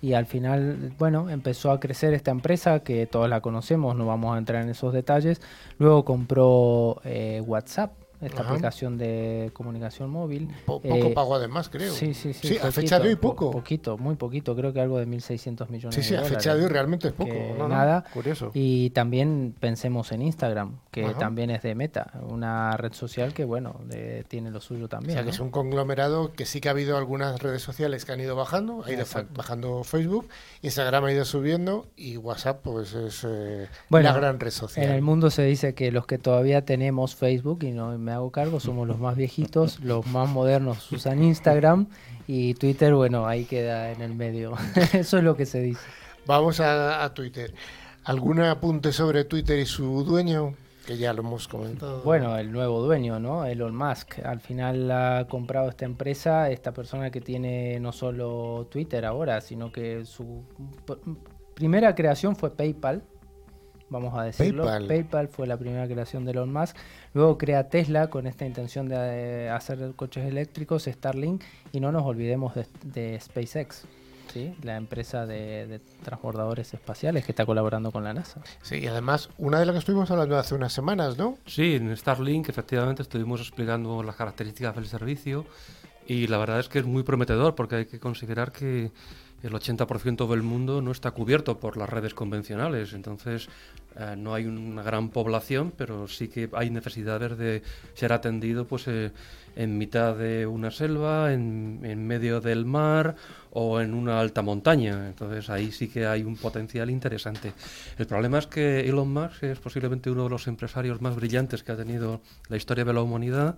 [0.00, 4.34] y al final, bueno, empezó a crecer esta empresa que todos la conocemos, no vamos
[4.34, 5.40] a entrar en esos detalles.
[5.78, 10.48] Luego compró eh, WhatsApp, esta aplicación de comunicación móvil.
[10.66, 11.92] poco eh, pago además, creo.
[11.92, 12.48] Sí, sí, sí.
[12.48, 13.50] Sí, a fecha de hoy poco.
[13.50, 16.68] poquito, muy poquito, creo que algo de 1.600 millones sí, sí, a fecha de hoy
[16.68, 17.32] realmente es poco.
[17.68, 18.04] nada.
[18.12, 18.50] curioso.
[18.54, 23.80] Y también pensemos en Instagram, que también es de Meta, una red social que, bueno,
[24.28, 25.10] tiene lo suyo también.
[25.10, 28.12] O sea, que es un conglomerado que sí que ha habido algunas redes sociales que
[28.12, 30.28] han ido bajando, ha ido bajando Facebook,
[30.62, 34.86] Instagram ha ido subiendo y WhatsApp pues es eh, la gran red social.
[34.86, 38.30] En el mundo se dice que los que todavía tenemos Facebook y no me hago
[38.30, 41.88] cargo, somos los más viejitos, los más modernos usan Instagram
[42.26, 44.54] y Twitter, bueno, ahí queda en el medio.
[44.94, 45.80] Eso es lo que se dice.
[46.24, 47.52] Vamos a, Twitter.
[48.04, 50.54] ¿Algún apunte sobre Twitter y su dueño?
[50.86, 52.00] Que ya lo hemos comentado.
[52.02, 53.44] Bueno, el nuevo dueño, ¿no?
[53.44, 54.20] Elon Musk.
[54.24, 59.70] Al final ha comprado esta empresa, esta persona que tiene no solo Twitter ahora, sino
[59.70, 60.44] que su
[61.54, 63.02] primera creación fue PayPal,
[63.90, 64.64] vamos a decirlo.
[64.64, 65.28] PayPal.
[65.28, 66.74] fue la primera creación de Elon Musk.
[67.14, 71.42] Luego crea Tesla con esta intención de eh, hacer coches eléctricos, Starlink,
[71.72, 72.52] y no nos olvidemos
[72.82, 73.84] de, SpaceX.
[74.32, 74.54] ¿sí?
[74.62, 78.42] la empresa de, transbordadores espaciales que está colaborando con la NASA.
[78.60, 81.38] Sí, y además, una de las que estuvimos hablando hace unas semanas, ¿no?
[81.46, 85.46] Sí, en Starlink efectivamente estuvimos explicando las características del servicio
[86.06, 88.90] y la verdad es que es muy prometedor porque hay que considerar que
[89.42, 93.48] el 80% del mundo no está cubierto por las redes convencionales, entonces
[93.98, 97.62] eh, no hay una gran población, pero sí que hay necesidades de
[97.94, 99.10] ser atendido pues eh,
[99.56, 103.16] en mitad de una selva, en, en, medio del mar
[103.50, 105.08] o en una alta montaña.
[105.08, 107.52] Entonces ahí sí que hay un potencial interesante.
[107.98, 111.72] El problema es que Elon Musk es posiblemente uno de los empresarios más brillantes que
[111.72, 113.56] ha tenido la historia de la humanidad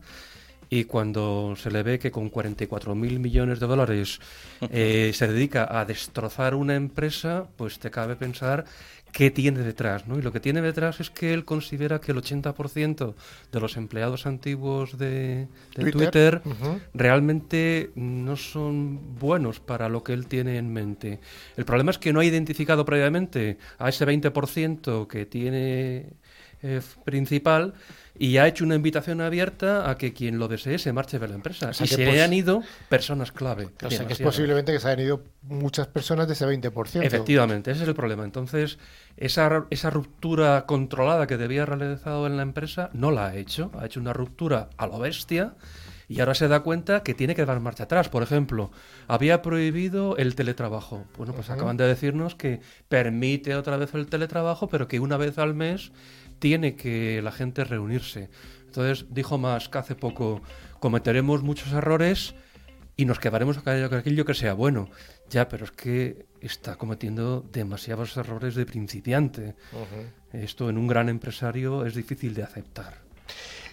[0.72, 4.20] y cuando se le ve que con 44 mil millones de dólares
[4.70, 8.64] eh, se dedica a destrozar una empresa, pues te cabe pensar
[9.12, 10.18] qué tiene detrás, ¿no?
[10.18, 13.14] Y lo que tiene detrás es que él considera que el 80%
[13.52, 16.42] de los empleados antiguos de, Twitter,
[16.94, 21.20] realmente no son buenos para lo que él tiene en mente.
[21.56, 26.12] El problema es que no ha identificado previamente a ese 20% que tiene
[26.62, 27.74] eh, principal
[28.18, 31.34] y ha hecho una invitación abierta a que quien lo desee se marche de la
[31.34, 31.70] empresa.
[31.70, 33.70] y se le han ido personas clave.
[33.82, 37.02] O sea que es posiblemente que se hayan ido muchas personas de ese 20%.
[37.02, 38.24] Efectivamente, ese es el problema.
[38.24, 38.78] Entonces,
[39.16, 43.70] esa, esa ruptura controlada que debía haber realizado en la empresa no la ha hecho.
[43.78, 45.54] Ha hecho una ruptura a lo bestia
[46.10, 48.08] y ahora se da cuenta que tiene que dar marcha atrás.
[48.08, 48.72] Por ejemplo,
[49.06, 51.06] había prohibido el teletrabajo.
[51.16, 55.38] Bueno, pues acaban de decirnos que permite otra vez el teletrabajo, pero que una vez
[55.38, 55.92] al mes
[56.40, 58.28] tiene que la gente reunirse.
[58.66, 60.42] Entonces dijo más que hace poco,
[60.80, 62.34] cometeremos muchos errores
[62.96, 64.90] y nos quedaremos a con aquello que sea bueno.
[65.28, 69.54] Ya, pero es que está cometiendo demasiados errores de principiante.
[70.32, 72.98] Esto en un gran empresario es difícil de aceptar.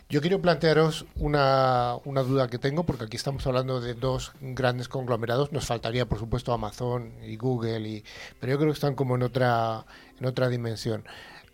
[0.10, 4.88] Yo quiero plantearos una, una, duda que tengo, porque aquí estamos hablando de dos grandes
[4.88, 5.52] conglomerados.
[5.52, 8.04] Nos faltaría, por supuesto, Amazon y Google, y,
[8.40, 9.86] pero yo creo que están como en otra,
[10.18, 11.04] en otra dimensión.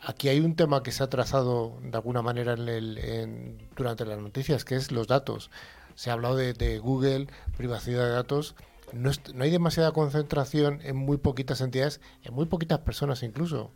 [0.05, 4.19] Aquí hay un tema que se ha trazado de alguna manera en el, durante las
[4.19, 5.49] noticias, que es los datos.
[5.95, 8.55] Se ha hablado de, Google, privacidad de datos.
[8.91, 13.71] No, no, hay demasiada concentración en muy poquitas entidades, en muy poquitas personas incluso.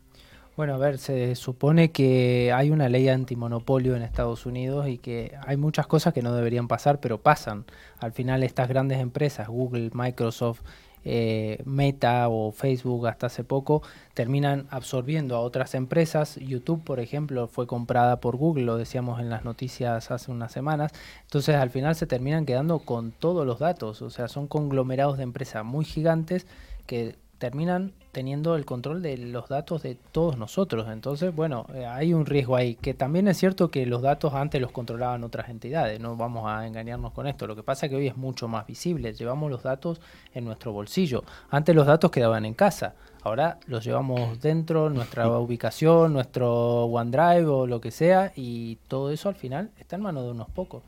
[0.57, 5.37] Bueno, a ver, se supone que hay una ley antimonopolio en Estados Unidos y que
[5.45, 7.65] hay muchas cosas que no deberían pasar, pero pasan.
[7.99, 10.61] Al final estas grandes empresas, Google, Microsoft
[11.05, 13.81] eh, Meta o Facebook hasta hace poco
[14.13, 16.35] terminan absorbiendo a otras empresas.
[16.37, 20.91] YouTube, por ejemplo, fue comprada por Google, lo decíamos en las noticias hace unas semanas.
[21.23, 24.01] Entonces al final se terminan quedando con todos los datos.
[24.01, 26.47] O sea, son conglomerados de empresas muy gigantes
[26.85, 30.87] que terminan teniendo el control de los datos de todos nosotros.
[30.89, 34.59] Entonces, bueno, eh, hay un riesgo ahí, que también es cierto que los datos antes
[34.59, 37.45] los controlaban otras entidades, no vamos a engañarnos con esto.
[37.45, 40.01] Lo que pasa es que hoy es mucho más visible, llevamos los datos
[40.33, 41.23] en nuestro bolsillo.
[41.51, 47.67] Antes los datos quedaban en casa, ahora los llevamos dentro, nuestra ubicación, nuestro OneDrive o
[47.67, 50.81] lo que sea, y todo eso al final está en manos de unos pocos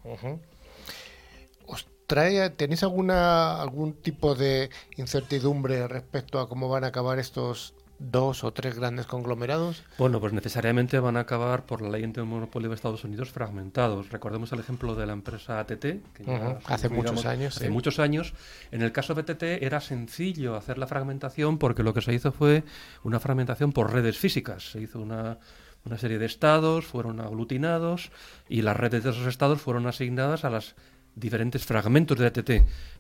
[2.10, 8.44] trae, ¿tenéis alguna algún tipo de incertidumbre respecto a cómo van a acabar estos dos
[8.44, 9.84] o tres grandes conglomerados?
[10.00, 14.10] Bueno, pues necesariamente van a acabar por la ley monopolio de Estados Unidos fragmentados.
[14.10, 17.58] Recordemos el ejemplo de la empresa ATT, que hace muchos años.
[17.58, 18.34] Hace muchos años.
[18.72, 22.32] En el caso de ATT era sencillo hacer la fragmentación porque lo que se hizo
[22.32, 22.64] fue
[23.04, 24.72] una fragmentación por redes físicas.
[24.72, 25.38] Se hizo una
[25.86, 28.12] una serie de estados, fueron aglutinados
[28.50, 30.76] y las redes de esos estados fueron asignadas a las
[31.20, 32.52] diferentes fragmentos de ATT,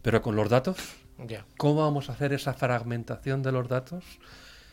[0.01, 0.77] pero con los datos,
[1.57, 4.03] ¿cómo vamos a hacer esa fragmentación de los datos?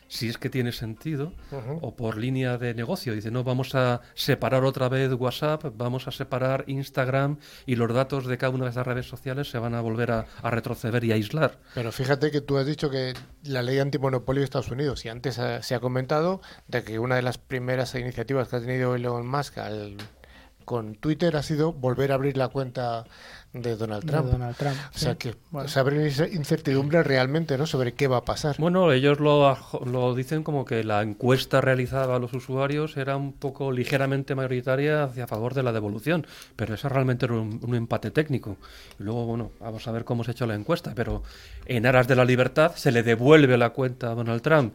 [0.09, 1.33] Si es que tiene sentido,
[1.81, 3.13] o por línea de negocio.
[3.13, 8.25] Dice, no, vamos a separar otra vez WhatsApp, vamos a separar Instagram y los datos
[8.25, 11.15] de cada una de esas redes sociales se van a volver a, retroceder y a
[11.15, 11.59] aislar.
[11.75, 15.41] Pero fíjate que tú has dicho que la ley antimonopolio de Estados Unidos, y antes
[15.59, 16.39] se ha comentado
[16.69, 19.97] de que una de las primeras iniciativas que ha tenido Elon Musk al
[20.67, 23.05] con Twitter ha sido volver a abrir la cuenta
[23.53, 24.33] de Donald Trump.
[24.93, 25.33] o sea que
[25.65, 27.65] se abre incertidumbre realmente ¿no?
[27.65, 28.57] sobre qué va a pasar.
[28.59, 33.31] Bueno, ellos lo, lo, dicen como que la encuesta realizada a los usuarios era un
[33.31, 38.11] poco ligeramente mayoritaria hacia favor de la devolución, pero eso realmente era un, un empate
[38.11, 38.57] técnico.
[38.99, 41.23] Y luego, bueno, vamos a ver cómo se ha hecho la encuesta, pero
[41.65, 44.73] en aras de la libertad se le devuelve la cuenta a Donald Trump.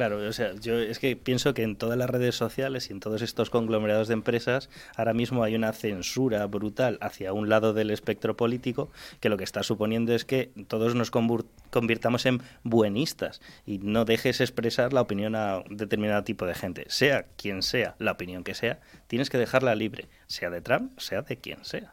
[0.00, 3.00] Claro, o sea, yo es que pienso que en todas las redes sociales y en
[3.00, 7.90] todos estos conglomerados de empresas ahora mismo hay una censura brutal hacia un lado del
[7.90, 8.90] espectro político
[9.20, 14.40] que lo que está suponiendo es que todos nos convirtamos en buenistas y no dejes
[14.40, 18.80] expresar la opinión a determinado tipo de gente, sea quien sea la opinión que sea,
[19.06, 21.92] tienes que dejarla libre, sea de Trump, sea de quien sea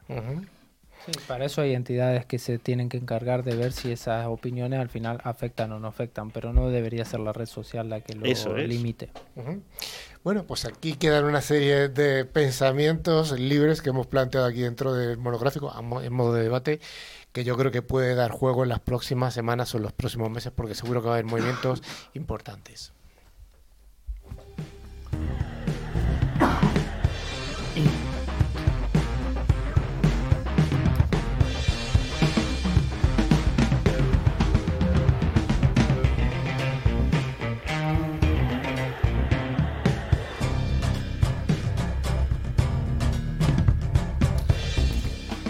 [1.26, 4.88] para eso hay entidades que se tienen que encargar de ver si esas opiniones al
[4.88, 8.56] final afectan o no afectan, pero no debería ser la red social la que lo
[8.56, 9.10] limite.
[10.24, 15.16] Bueno, pues aquí quedan una serie de pensamientos libres que hemos planteado aquí dentro del
[15.16, 16.80] monográfico en modo de debate
[17.32, 20.30] que yo creo que puede dar juego en las próximas semanas o en los próximos
[20.30, 21.82] meses porque seguro que va a haber movimientos
[22.14, 22.92] importantes.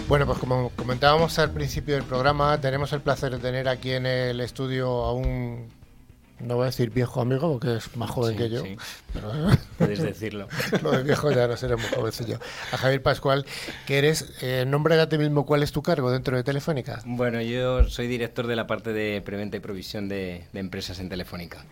[0.09, 4.07] Bueno, pues como comentábamos al principio del programa, tenemos el placer de tener aquí en
[4.07, 5.69] el estudio a un,
[6.39, 8.63] no voy a decir viejo amigo, porque es más joven que yo.
[8.63, 8.75] Sí.
[9.13, 9.31] Pero,
[9.77, 10.47] Puedes decirlo.
[10.81, 12.39] Lo de viejo ya no seremos jovencillo.
[12.71, 13.45] A Javier Pascual,
[13.85, 17.03] que eres, eh, nombre a ti mismo, ¿cuál es tu cargo dentro de Telefónica?
[17.05, 21.63] Bueno, yo soy director de la parte de preventa y provisión de, empresas en Telefónica.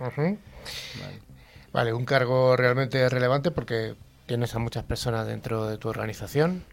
[1.73, 3.95] vale, un cargo realmente relevante porque
[4.27, 6.63] tienes a muchas personas dentro de tu organización.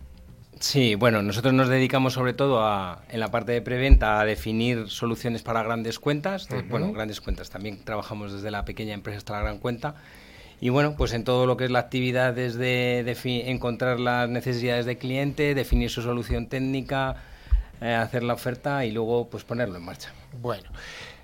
[0.60, 4.88] Sí, bueno, nosotros nos dedicamos sobre todo a, en la parte de preventa a definir
[4.88, 6.48] soluciones para grandes cuentas.
[6.68, 7.50] Bueno, grandes cuentas.
[7.50, 9.94] También trabajamos desde la pequeña empresa hasta la gran cuenta.
[10.60, 13.00] Y bueno, pues en todo lo que es la actividad desde
[13.50, 17.16] encontrar las necesidades del cliente, definir su solución técnica,
[17.80, 20.12] eh, hacer la oferta y luego pues ponerlo en marcha.
[20.40, 20.70] Bueno.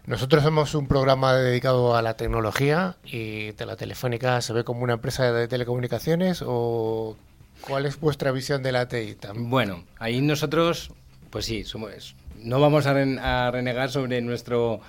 [0.07, 4.83] Nosotros somos un programa dedicado a la tecnología y de la Telefónica se ve como
[4.83, 7.16] una empresa de telecomunicaciones o
[7.66, 9.16] ¿Cuál es vuestra visión de la TI?
[9.34, 10.92] Bueno, ahí nosotros,
[11.30, 14.80] pues sí, somos, no vamos a, renegar sobre nuestro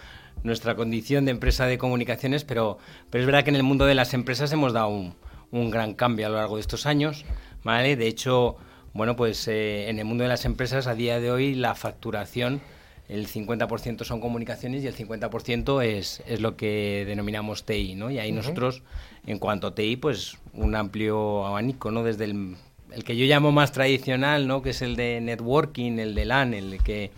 [0.43, 2.79] nuestra condición de empresa de comunicaciones, pero,
[3.11, 5.13] pero es verdad que en el mundo de las empresas hemos dado un,
[5.51, 7.25] un gran cambio a lo largo de estos años,
[7.63, 7.95] ¿vale?
[7.95, 8.57] De hecho,
[8.93, 12.61] bueno, pues eh, en el mundo de las empresas a día de hoy la facturación,
[13.07, 18.09] el 50% son comunicaciones y el 50% es, es lo que denominamos TI, ¿no?
[18.09, 18.83] Y ahí nosotros,
[19.27, 22.03] en cuanto a TI, pues un amplio abanico, ¿no?
[22.03, 22.55] Desde el,
[22.91, 24.61] el, que yo llamo más tradicional, ¿no?
[24.61, 27.11] Que es el de networking, el de LAN, el que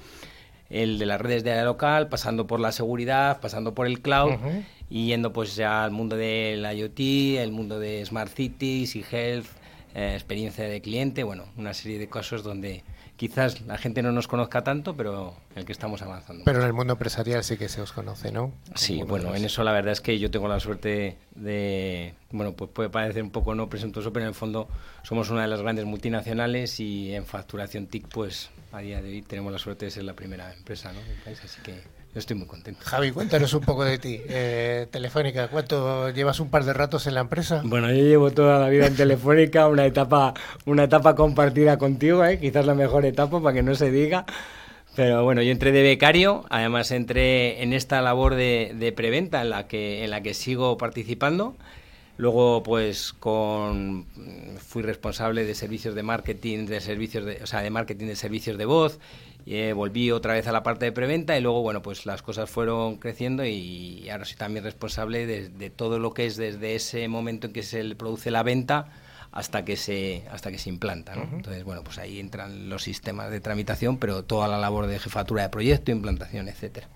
[0.70, 4.34] el de las redes de área local, pasando por la seguridad, pasando por el cloud
[4.90, 9.46] y yendo pues ya al mundo del IoT, el mundo de smart cities y health,
[9.94, 12.84] eh, experiencia de cliente, bueno, una serie de casos donde
[13.16, 16.44] quizás la gente no nos conozca tanto, pero en el que estamos avanzando.
[16.46, 18.52] Pero en el mundo empresarial sí que se os conoce, ¿no?
[18.76, 22.72] Sí, bueno, en eso la verdad es que yo tengo la suerte de, bueno, pues
[22.72, 24.68] puede parecer un poco no presentoso, pero en el fondo
[25.04, 29.22] somos una de las grandes multinacionales y en facturación TIC, pues a día de hoy
[29.22, 31.00] tenemos la suerte de ser la primera empresa ¿no?
[31.02, 31.82] del país, así que
[32.14, 32.82] yo estoy muy contento.
[32.84, 34.22] Javi, cuéntanos un poco de ti.
[34.30, 37.62] Eh, Telefónica, ¿cuánto llevas un par de ratos en la empresa?
[37.66, 40.36] Bueno, yo llevo toda la vida en Telefónica, una etapa,
[40.66, 42.40] una etapa compartida contigo, ¿eh?
[42.40, 44.26] quizás la mejor etapa para que no se diga.
[44.96, 49.50] Pero bueno, yo entré de becario, además entré en esta labor de, de preventa en
[49.50, 51.56] la que en la que sigo participando.
[52.16, 54.06] Luego, pues, con
[54.60, 58.58] fui responsable de servicios de marketing, de servicios de, o sea, de marketing de servicios
[58.60, 59.00] de voz.
[59.46, 62.50] Eh, volví otra vez a la parte de preventa y luego, bueno, pues las cosas
[62.50, 67.08] fueron creciendo y ahora soy también responsable de, de todo lo que es desde ese
[67.08, 68.92] momento en que se produce la venta
[69.34, 71.24] hasta que se hasta que se implanta, ¿no?
[71.24, 75.42] Entonces, bueno, pues ahí entran los sistemas de tramitación, pero toda la labor de jefatura
[75.42, 76.88] de proyecto, implantación, etcétera.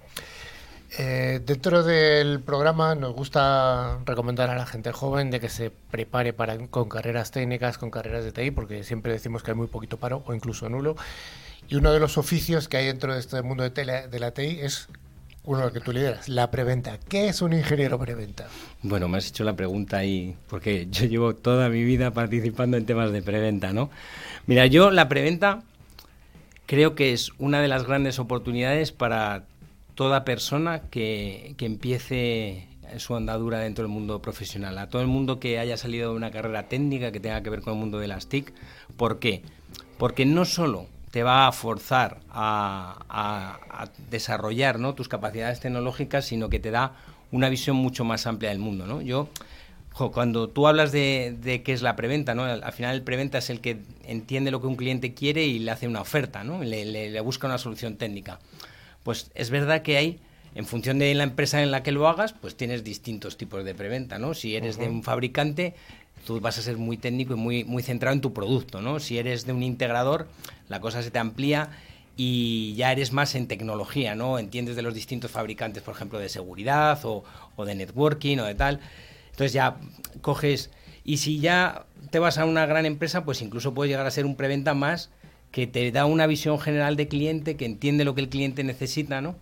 [0.99, 6.31] Eh, dentro del programa nos gusta recomendar a la gente joven de que se prepare
[6.31, 9.97] para, con carreras técnicas, con carreras de TI, porque siempre decimos que hay muy poquito
[9.97, 10.95] paro o incluso nulo.
[11.69, 14.31] Y uno de los oficios que hay dentro de este mundo de, tele, de la
[14.31, 14.87] TI es
[15.43, 16.99] uno que tú lideras, la preventa.
[17.07, 18.47] ¿Qué es un ingeniero preventa?
[18.83, 22.85] Bueno, me has hecho la pregunta ahí, porque yo llevo toda mi vida participando en
[22.85, 23.89] temas de preventa, ¿no?
[24.45, 25.63] Mira, yo la preventa
[26.65, 29.45] creo que es una de las grandes oportunidades para
[29.95, 35.39] toda persona que, que empiece su andadura dentro del mundo profesional, a todo el mundo
[35.39, 38.07] que haya salido de una carrera técnica que tenga que ver con el mundo de
[38.07, 38.53] las TIC.
[38.95, 39.43] ¿Por qué?
[39.97, 44.93] Porque no solo te va a forzar a, a, a desarrollar ¿no?
[44.93, 46.93] tus capacidades tecnológicas, sino que te da
[47.31, 48.85] una visión mucho más amplia del mundo.
[48.85, 49.01] ¿no?
[49.01, 49.29] Yo,
[49.91, 52.43] jo, cuando tú hablas de, de, qué es la preventa, ¿no?
[52.43, 55.59] al, al, final el preventa es el que entiende lo que un cliente quiere y
[55.59, 56.63] le hace una oferta, ¿no?
[56.63, 58.39] le, le, le busca una solución técnica.
[59.03, 60.19] Pues es verdad que hay
[60.55, 63.75] en función de la empresa en la que lo hagas, pues tienes distintos tipos de
[63.75, 64.33] preventa, ¿no?
[64.33, 64.83] Si eres uh -huh.
[64.83, 65.75] de un fabricante,
[66.27, 68.99] tú vas a ser muy técnico y muy, muy centrado en tu producto, ¿no?
[68.99, 70.27] Si eres de un integrador,
[70.67, 71.69] la cosa se te amplía
[72.17, 74.37] y ya eres más en tecnología, ¿no?
[74.37, 77.23] Entiendes de los distintos fabricantes, por ejemplo, de seguridad o,
[77.55, 78.81] o de networking o de tal.
[79.31, 79.77] Entonces ya
[80.19, 80.69] coges...
[81.05, 84.25] Y si ya te vas a una gran empresa, pues incluso puedes llegar a ser
[84.25, 85.09] un preventa más
[85.51, 89.21] que te da una visión general de cliente, que entiende lo que el cliente necesita,
[89.21, 89.37] ¿no?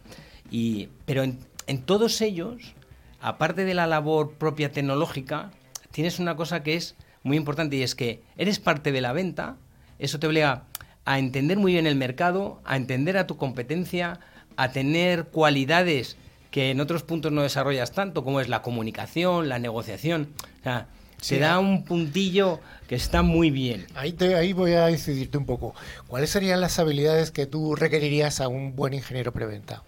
[0.51, 2.75] Y, pero en, en todos ellos,
[3.21, 5.49] aparte de la labor propia tecnológica,
[5.95, 9.55] tienes una cosa que es muy importante y es que eres parte de la venta,
[9.97, 10.65] eso te obliga
[11.05, 14.19] a entender muy bien el mercado, a entender a tu competencia,
[14.57, 16.17] a tener cualidades
[16.51, 20.33] que en otros puntos no desarrollas tanto, como es la comunicación, la negociación.
[20.59, 20.87] O sea,
[21.21, 23.87] se da un puntillo que está muy bien.
[23.95, 25.75] Ahí, te, ahí voy a decidirte un poco.
[26.07, 29.81] ¿Cuáles serían las habilidades que tú requerirías a un buen ingeniero preventa?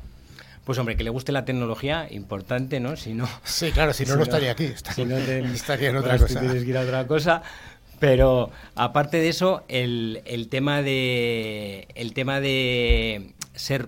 [0.68, 2.98] Pues hombre, que le guste la tecnología, importante, ¿no?
[2.98, 4.66] Si no sí, claro, si no, si no, estaría aquí.
[4.66, 6.42] Estaría, si no te, estaría en otra cosa.
[6.42, 7.42] Tienes que ir a otra cosa.
[8.00, 13.88] Pero aparte de eso, el, el, tema de el tema de ser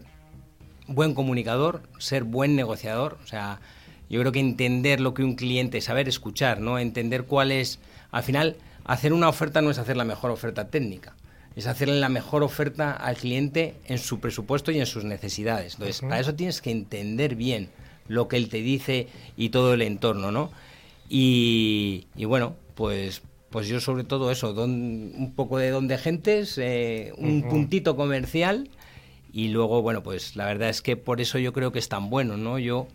[0.88, 3.60] buen comunicador, ser buen negociador, o sea,
[4.10, 6.80] yo creo que entender lo que un cliente, saber escuchar, ¿no?
[6.80, 8.56] Entender cuál es, al final,
[8.86, 11.14] hacer una oferta no es hacer la mejor oferta técnica,
[11.56, 15.74] es hacerle la mejor oferta al cliente en su presupuesto y en sus necesidades.
[15.74, 16.10] Entonces, uh -huh.
[16.10, 17.70] para eso tienes que entender bien
[18.08, 20.52] lo que él te dice y todo el entorno, ¿no?
[21.10, 25.98] Y, y bueno, pues pues yo sobre todo eso, don, un poco de don de
[25.98, 27.50] gentes, eh, un uh -huh.
[27.50, 28.70] puntito comercial
[29.34, 32.10] y luego, bueno, pues la verdad es que por eso yo creo que es tan
[32.10, 32.60] bueno, ¿no?
[32.60, 32.88] Yo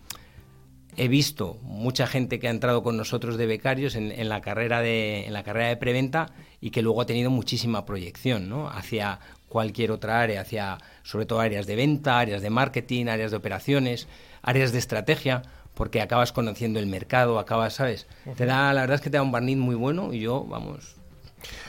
[0.96, 4.80] he visto mucha gente que ha entrado con nosotros de becarios en, en, la carrera
[4.80, 8.68] de en la carrera de preventa y que luego ha tenido muchísima proyección ¿no?
[8.68, 13.36] hacia cualquier otra área hacia sobre todo áreas de venta áreas de marketing áreas de
[13.36, 14.08] operaciones
[14.42, 15.42] áreas de estrategia
[15.74, 19.22] porque acabas conociendo el mercado acabas sabes te da la verdad es que te da
[19.22, 20.96] un barniz muy bueno y yo vamos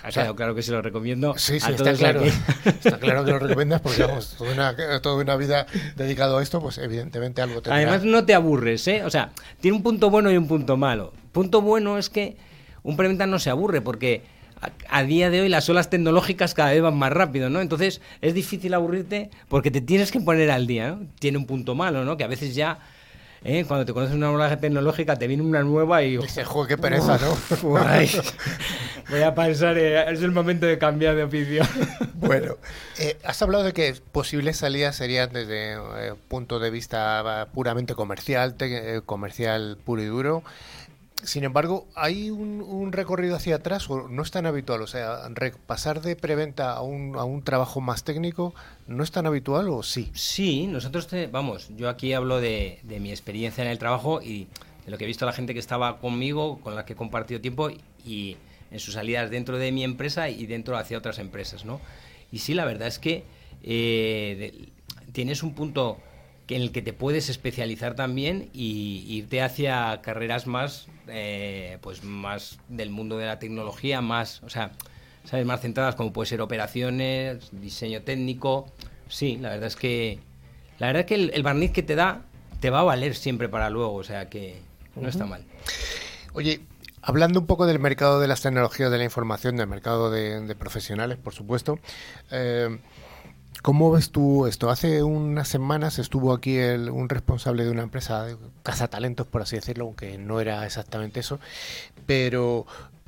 [0.04, 1.36] ha quedado o claro que se lo recomiendo.
[1.38, 2.22] Sí, sí, está claro.
[2.66, 5.66] Está claro que lo recomiendas porque, vamos, toda una, toda una vida
[5.96, 7.78] dedicado a esto, pues evidentemente algo tendrá.
[7.78, 9.04] Además, no te aburres, ¿eh?
[9.04, 11.14] O sea, tiene un punto bueno y un punto malo.
[11.32, 12.38] Punto bueno es que
[12.84, 14.24] un preventa no se aburre porque
[14.62, 17.62] a, a, día de hoy las olas tecnológicas cada vez van más rápido, ¿no?
[17.62, 21.08] Entonces es difícil aburrirte porque te tienes que poner al día, ¿no?
[21.20, 22.18] Tiene un punto malo, ¿no?
[22.18, 22.80] Que a veces ya
[23.48, 23.64] ¿Eh?
[23.68, 26.18] Cuando te conoces una ola tecnológica, te viene una nueva y.
[26.18, 27.38] Dice, joder, qué pereza, ¿no?
[29.10, 31.64] voy a pensar, eh, es el momento de cambiar de oficio.
[32.16, 32.58] bueno,
[32.98, 38.56] eh, has hablado de que posibles salidas serían desde eh, punto de vista puramente comercial,
[38.56, 40.44] te, comercial puro y duro.
[41.26, 44.82] Sin embargo, ¿hay un, recorrido hacia atrás o no es tan habitual?
[44.82, 45.22] O sea,
[45.66, 48.54] pasar de preventa a un, a un trabajo más técnico,
[48.88, 50.12] ¿no es tan habitual o sí?
[50.14, 54.48] Sí, nosotros, te, vamos, yo aquí hablo de, de, mi experiencia en el trabajo y
[54.86, 56.96] de lo que he visto a la gente que estaba conmigo, con la que he
[56.96, 57.70] compartido tiempo
[58.06, 58.38] y
[58.72, 61.82] en sus salidas dentro de mi empresa y dentro hacia otras empresas, ¿no?
[62.32, 63.24] Y sí, la verdad es que
[63.64, 64.70] eh,
[65.12, 65.98] tienes un punto
[66.48, 72.60] en el que te puedes especializar también y irte hacia carreras más, eh, pues más
[72.70, 74.72] del mundo de la tecnología, más, o sea,
[75.24, 78.72] sabes, más centradas como puede ser operaciones, diseño técnico.
[79.08, 80.20] Sí, la verdad es que
[80.80, 82.22] la verdad es que el, barniz que te da
[82.60, 84.62] te va a valer siempre para luego, o sea que
[84.96, 85.44] no está mal.
[86.34, 86.62] Oye,
[87.02, 91.18] hablando un poco del mercado de las tecnologías de la información, del mercado de, profesionales,
[91.18, 91.80] por supuesto.
[92.32, 92.78] Eh,
[93.66, 94.70] ¿Cómo ves tú esto?
[94.70, 99.56] Hace unas semanas estuvo aquí un responsable de una empresa de casa talentos, por así
[99.56, 101.40] decirlo, aunque no era exactamente eso.
[102.06, 102.68] Pero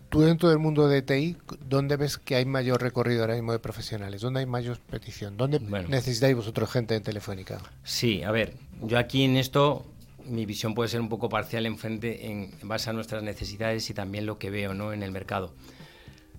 [0.10, 1.38] tú dentro del mundo de TI,
[1.70, 4.22] ¿dónde ves que hay mayor recorrido ahora mismo de profesionales?
[4.22, 5.38] ¿Dónde hay mayor petición?
[5.38, 7.60] ¿Dónde necesitáis vosotros gente en Telefónica?
[7.84, 9.86] Sí, a ver, yo aquí en esto
[10.26, 13.94] mi visión puede ser un poco parcial en frente en, base a nuestras necesidades y
[13.94, 14.92] también lo que veo ¿no?
[14.92, 15.54] en el mercado.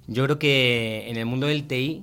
[0.09, 2.03] Yo creo que en el mundo del TI,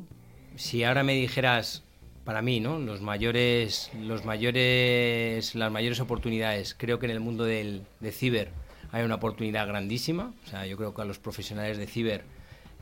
[0.55, 1.83] si ahora me dijeras
[2.25, 2.79] para mí, ¿no?
[2.79, 6.75] Los mayores, los mayores, las mayores oportunidades.
[6.77, 8.49] Creo que en el mundo del, de ciber
[8.91, 10.33] hay una oportunidad grandísima.
[10.43, 12.23] O sea, yo creo que a los profesionales de ciber,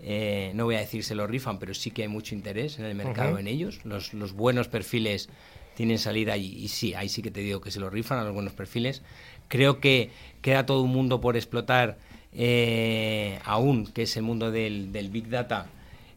[0.01, 2.85] eh, no voy a decir se lo rifan, pero sí que hay mucho interés en
[2.85, 3.81] el mercado en ellos.
[3.83, 5.29] Los, los, buenos perfiles
[5.75, 8.23] tienen salida y, y, sí, ahí sí que te digo que se lo rifan a
[8.23, 9.01] los buenos perfiles.
[9.49, 10.09] Creo que
[10.41, 11.97] queda todo un mundo por explotar
[12.31, 15.67] eh, aún, que es el mundo del, del Big Data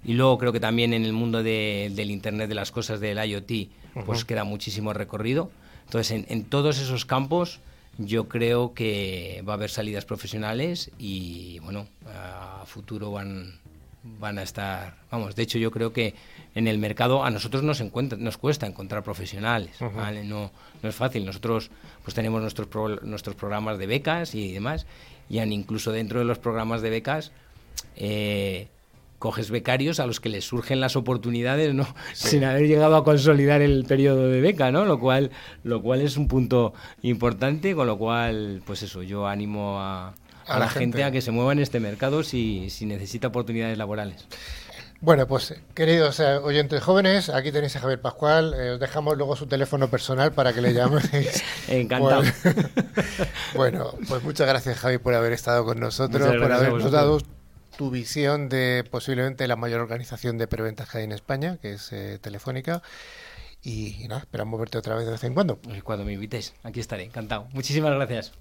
[0.04, 3.68] y luego creo que también en el mundo del Internet de las cosas, del IoT,
[4.04, 5.50] pues queda muchísimo recorrido.
[5.86, 7.60] Entonces, en, todos esos campos
[7.98, 13.58] yo creo que va a haber salidas profesionales y, bueno, a futuro van,
[14.02, 14.96] van a estar...
[15.10, 16.14] Vamos, de hecho yo creo que
[16.54, 20.24] en el mercado a nosotros nos, encuentra, nos cuesta encontrar profesionales, ¿vale?
[20.24, 20.50] No,
[20.82, 21.24] no es fácil.
[21.24, 21.70] Nosotros
[22.02, 22.68] pues tenemos nuestros,
[23.02, 24.86] nuestros programas de becas y demás,
[25.30, 27.32] y incluso dentro de los programas de becas...
[27.96, 28.68] Eh,
[29.18, 33.62] coges becarios a los que les surgen las oportunidades no sin haber llegado a consolidar
[33.62, 35.30] el periodo de beca no lo cual
[35.64, 40.14] lo cual es un punto importante con lo cual pues eso yo animo a,
[40.46, 41.04] a, la, gente.
[41.04, 44.26] a que se mueva en este mercado si, si necesita oportunidades laborales
[45.00, 48.54] bueno, pues queridos eh, oyentes jóvenes, aquí tenéis a Javier Pascual.
[48.54, 51.44] Eh, os dejamos luego su teléfono personal para que le llaméis.
[51.68, 52.22] Encantado.
[53.54, 57.18] bueno, pues muchas gracias Javi por haber estado con nosotros, por habernos dado
[57.76, 61.92] tu visión de posiblemente la mayor organización de preventas que hay en España, que es
[61.92, 62.82] eh, Telefónica.
[63.62, 65.58] Y, nada, esperamos verte otra vez de vez en cuando.
[65.82, 67.48] Cuando me invites, aquí estaré, encantado.
[67.52, 68.32] Muchísimas gracias.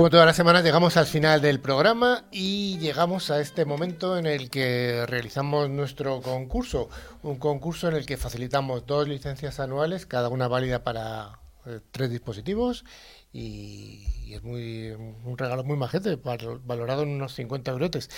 [0.00, 4.24] Como todas las semanas llegamos al final del programa y llegamos a este momento en
[4.24, 6.88] el que realizamos nuestro concurso,
[7.22, 12.08] un concurso en el que facilitamos dos licencias anuales, cada una válida para eh, tres
[12.08, 12.86] dispositivos
[13.30, 18.08] y, es muy un regalo muy majete, valorado en unos 50 euros.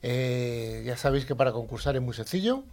[0.00, 2.64] Eh, ya sabéis que para concursar es muy sencillo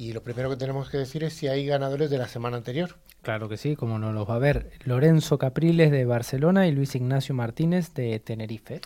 [0.00, 2.96] y lo primero que tenemos que decir es si hay ganadores de la semana anterior.
[3.20, 4.70] Claro que sí, como no los va a ver.
[4.84, 8.80] Lorenzo Capriles de Barcelona y Luis Ignacio Martínez de Tenerife.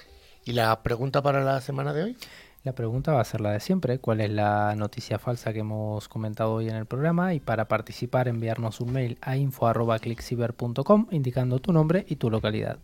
[0.44, 2.16] ¿Y la pregunta para la semana de hoy?
[2.64, 6.08] La pregunta va a ser la de siempre, ¿cuál es la noticia falsa que hemos
[6.08, 7.32] comentado hoy en el programa?
[7.32, 12.80] Y para participar enviarnos un mail a info.clickciber.com indicando tu nombre y tu localidad.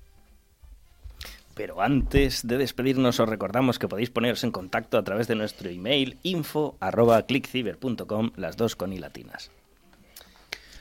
[1.60, 5.68] Pero antes de despedirnos os recordamos que podéis poneros en contacto a través de nuestro
[5.68, 9.50] email info@clickciber.com, las dos con i latinas.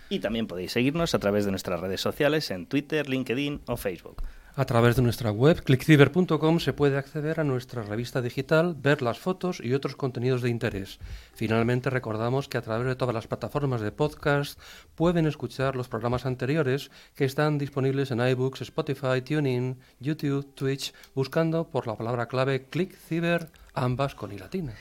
[0.08, 4.24] Y también podéis seguirnos a través de nuestras redes sociales en Twitter, LinkedIn o Facebook.
[4.56, 9.20] A través de nuestra web, clickciber.com, se puede acceder a nuestra revista digital, ver las
[9.20, 11.00] fotos y otros contenidos de interés.
[11.34, 14.60] Finalmente, recordamos que a través de todas las plataformas de podcast
[14.96, 21.70] pueden escuchar los programas anteriores que están disponibles en iBooks, Spotify, TuneIn, YouTube, Twitch, buscando
[21.70, 24.74] por la palabra clave clickciber, ambas con i latina.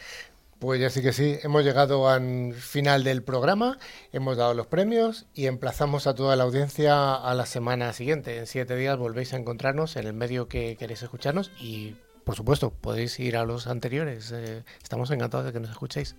[0.58, 3.78] Pues ya sí que sí, hemos llegado al final del programa,
[4.12, 8.38] hemos dado los premios y emplazamos a toda la audiencia a la semana siguiente.
[8.38, 11.94] En siete días volvéis a encontrarnos en el medio que queréis escucharnos y,
[12.24, 14.32] por supuesto, podéis ir a los anteriores.
[14.32, 16.16] Eh, estamos encantados de que nos escuchéis.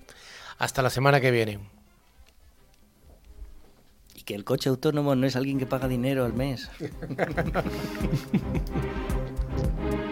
[0.57, 1.59] Hasta la semana que viene.
[4.15, 6.69] Y que el coche autónomo no es alguien que paga dinero al mes.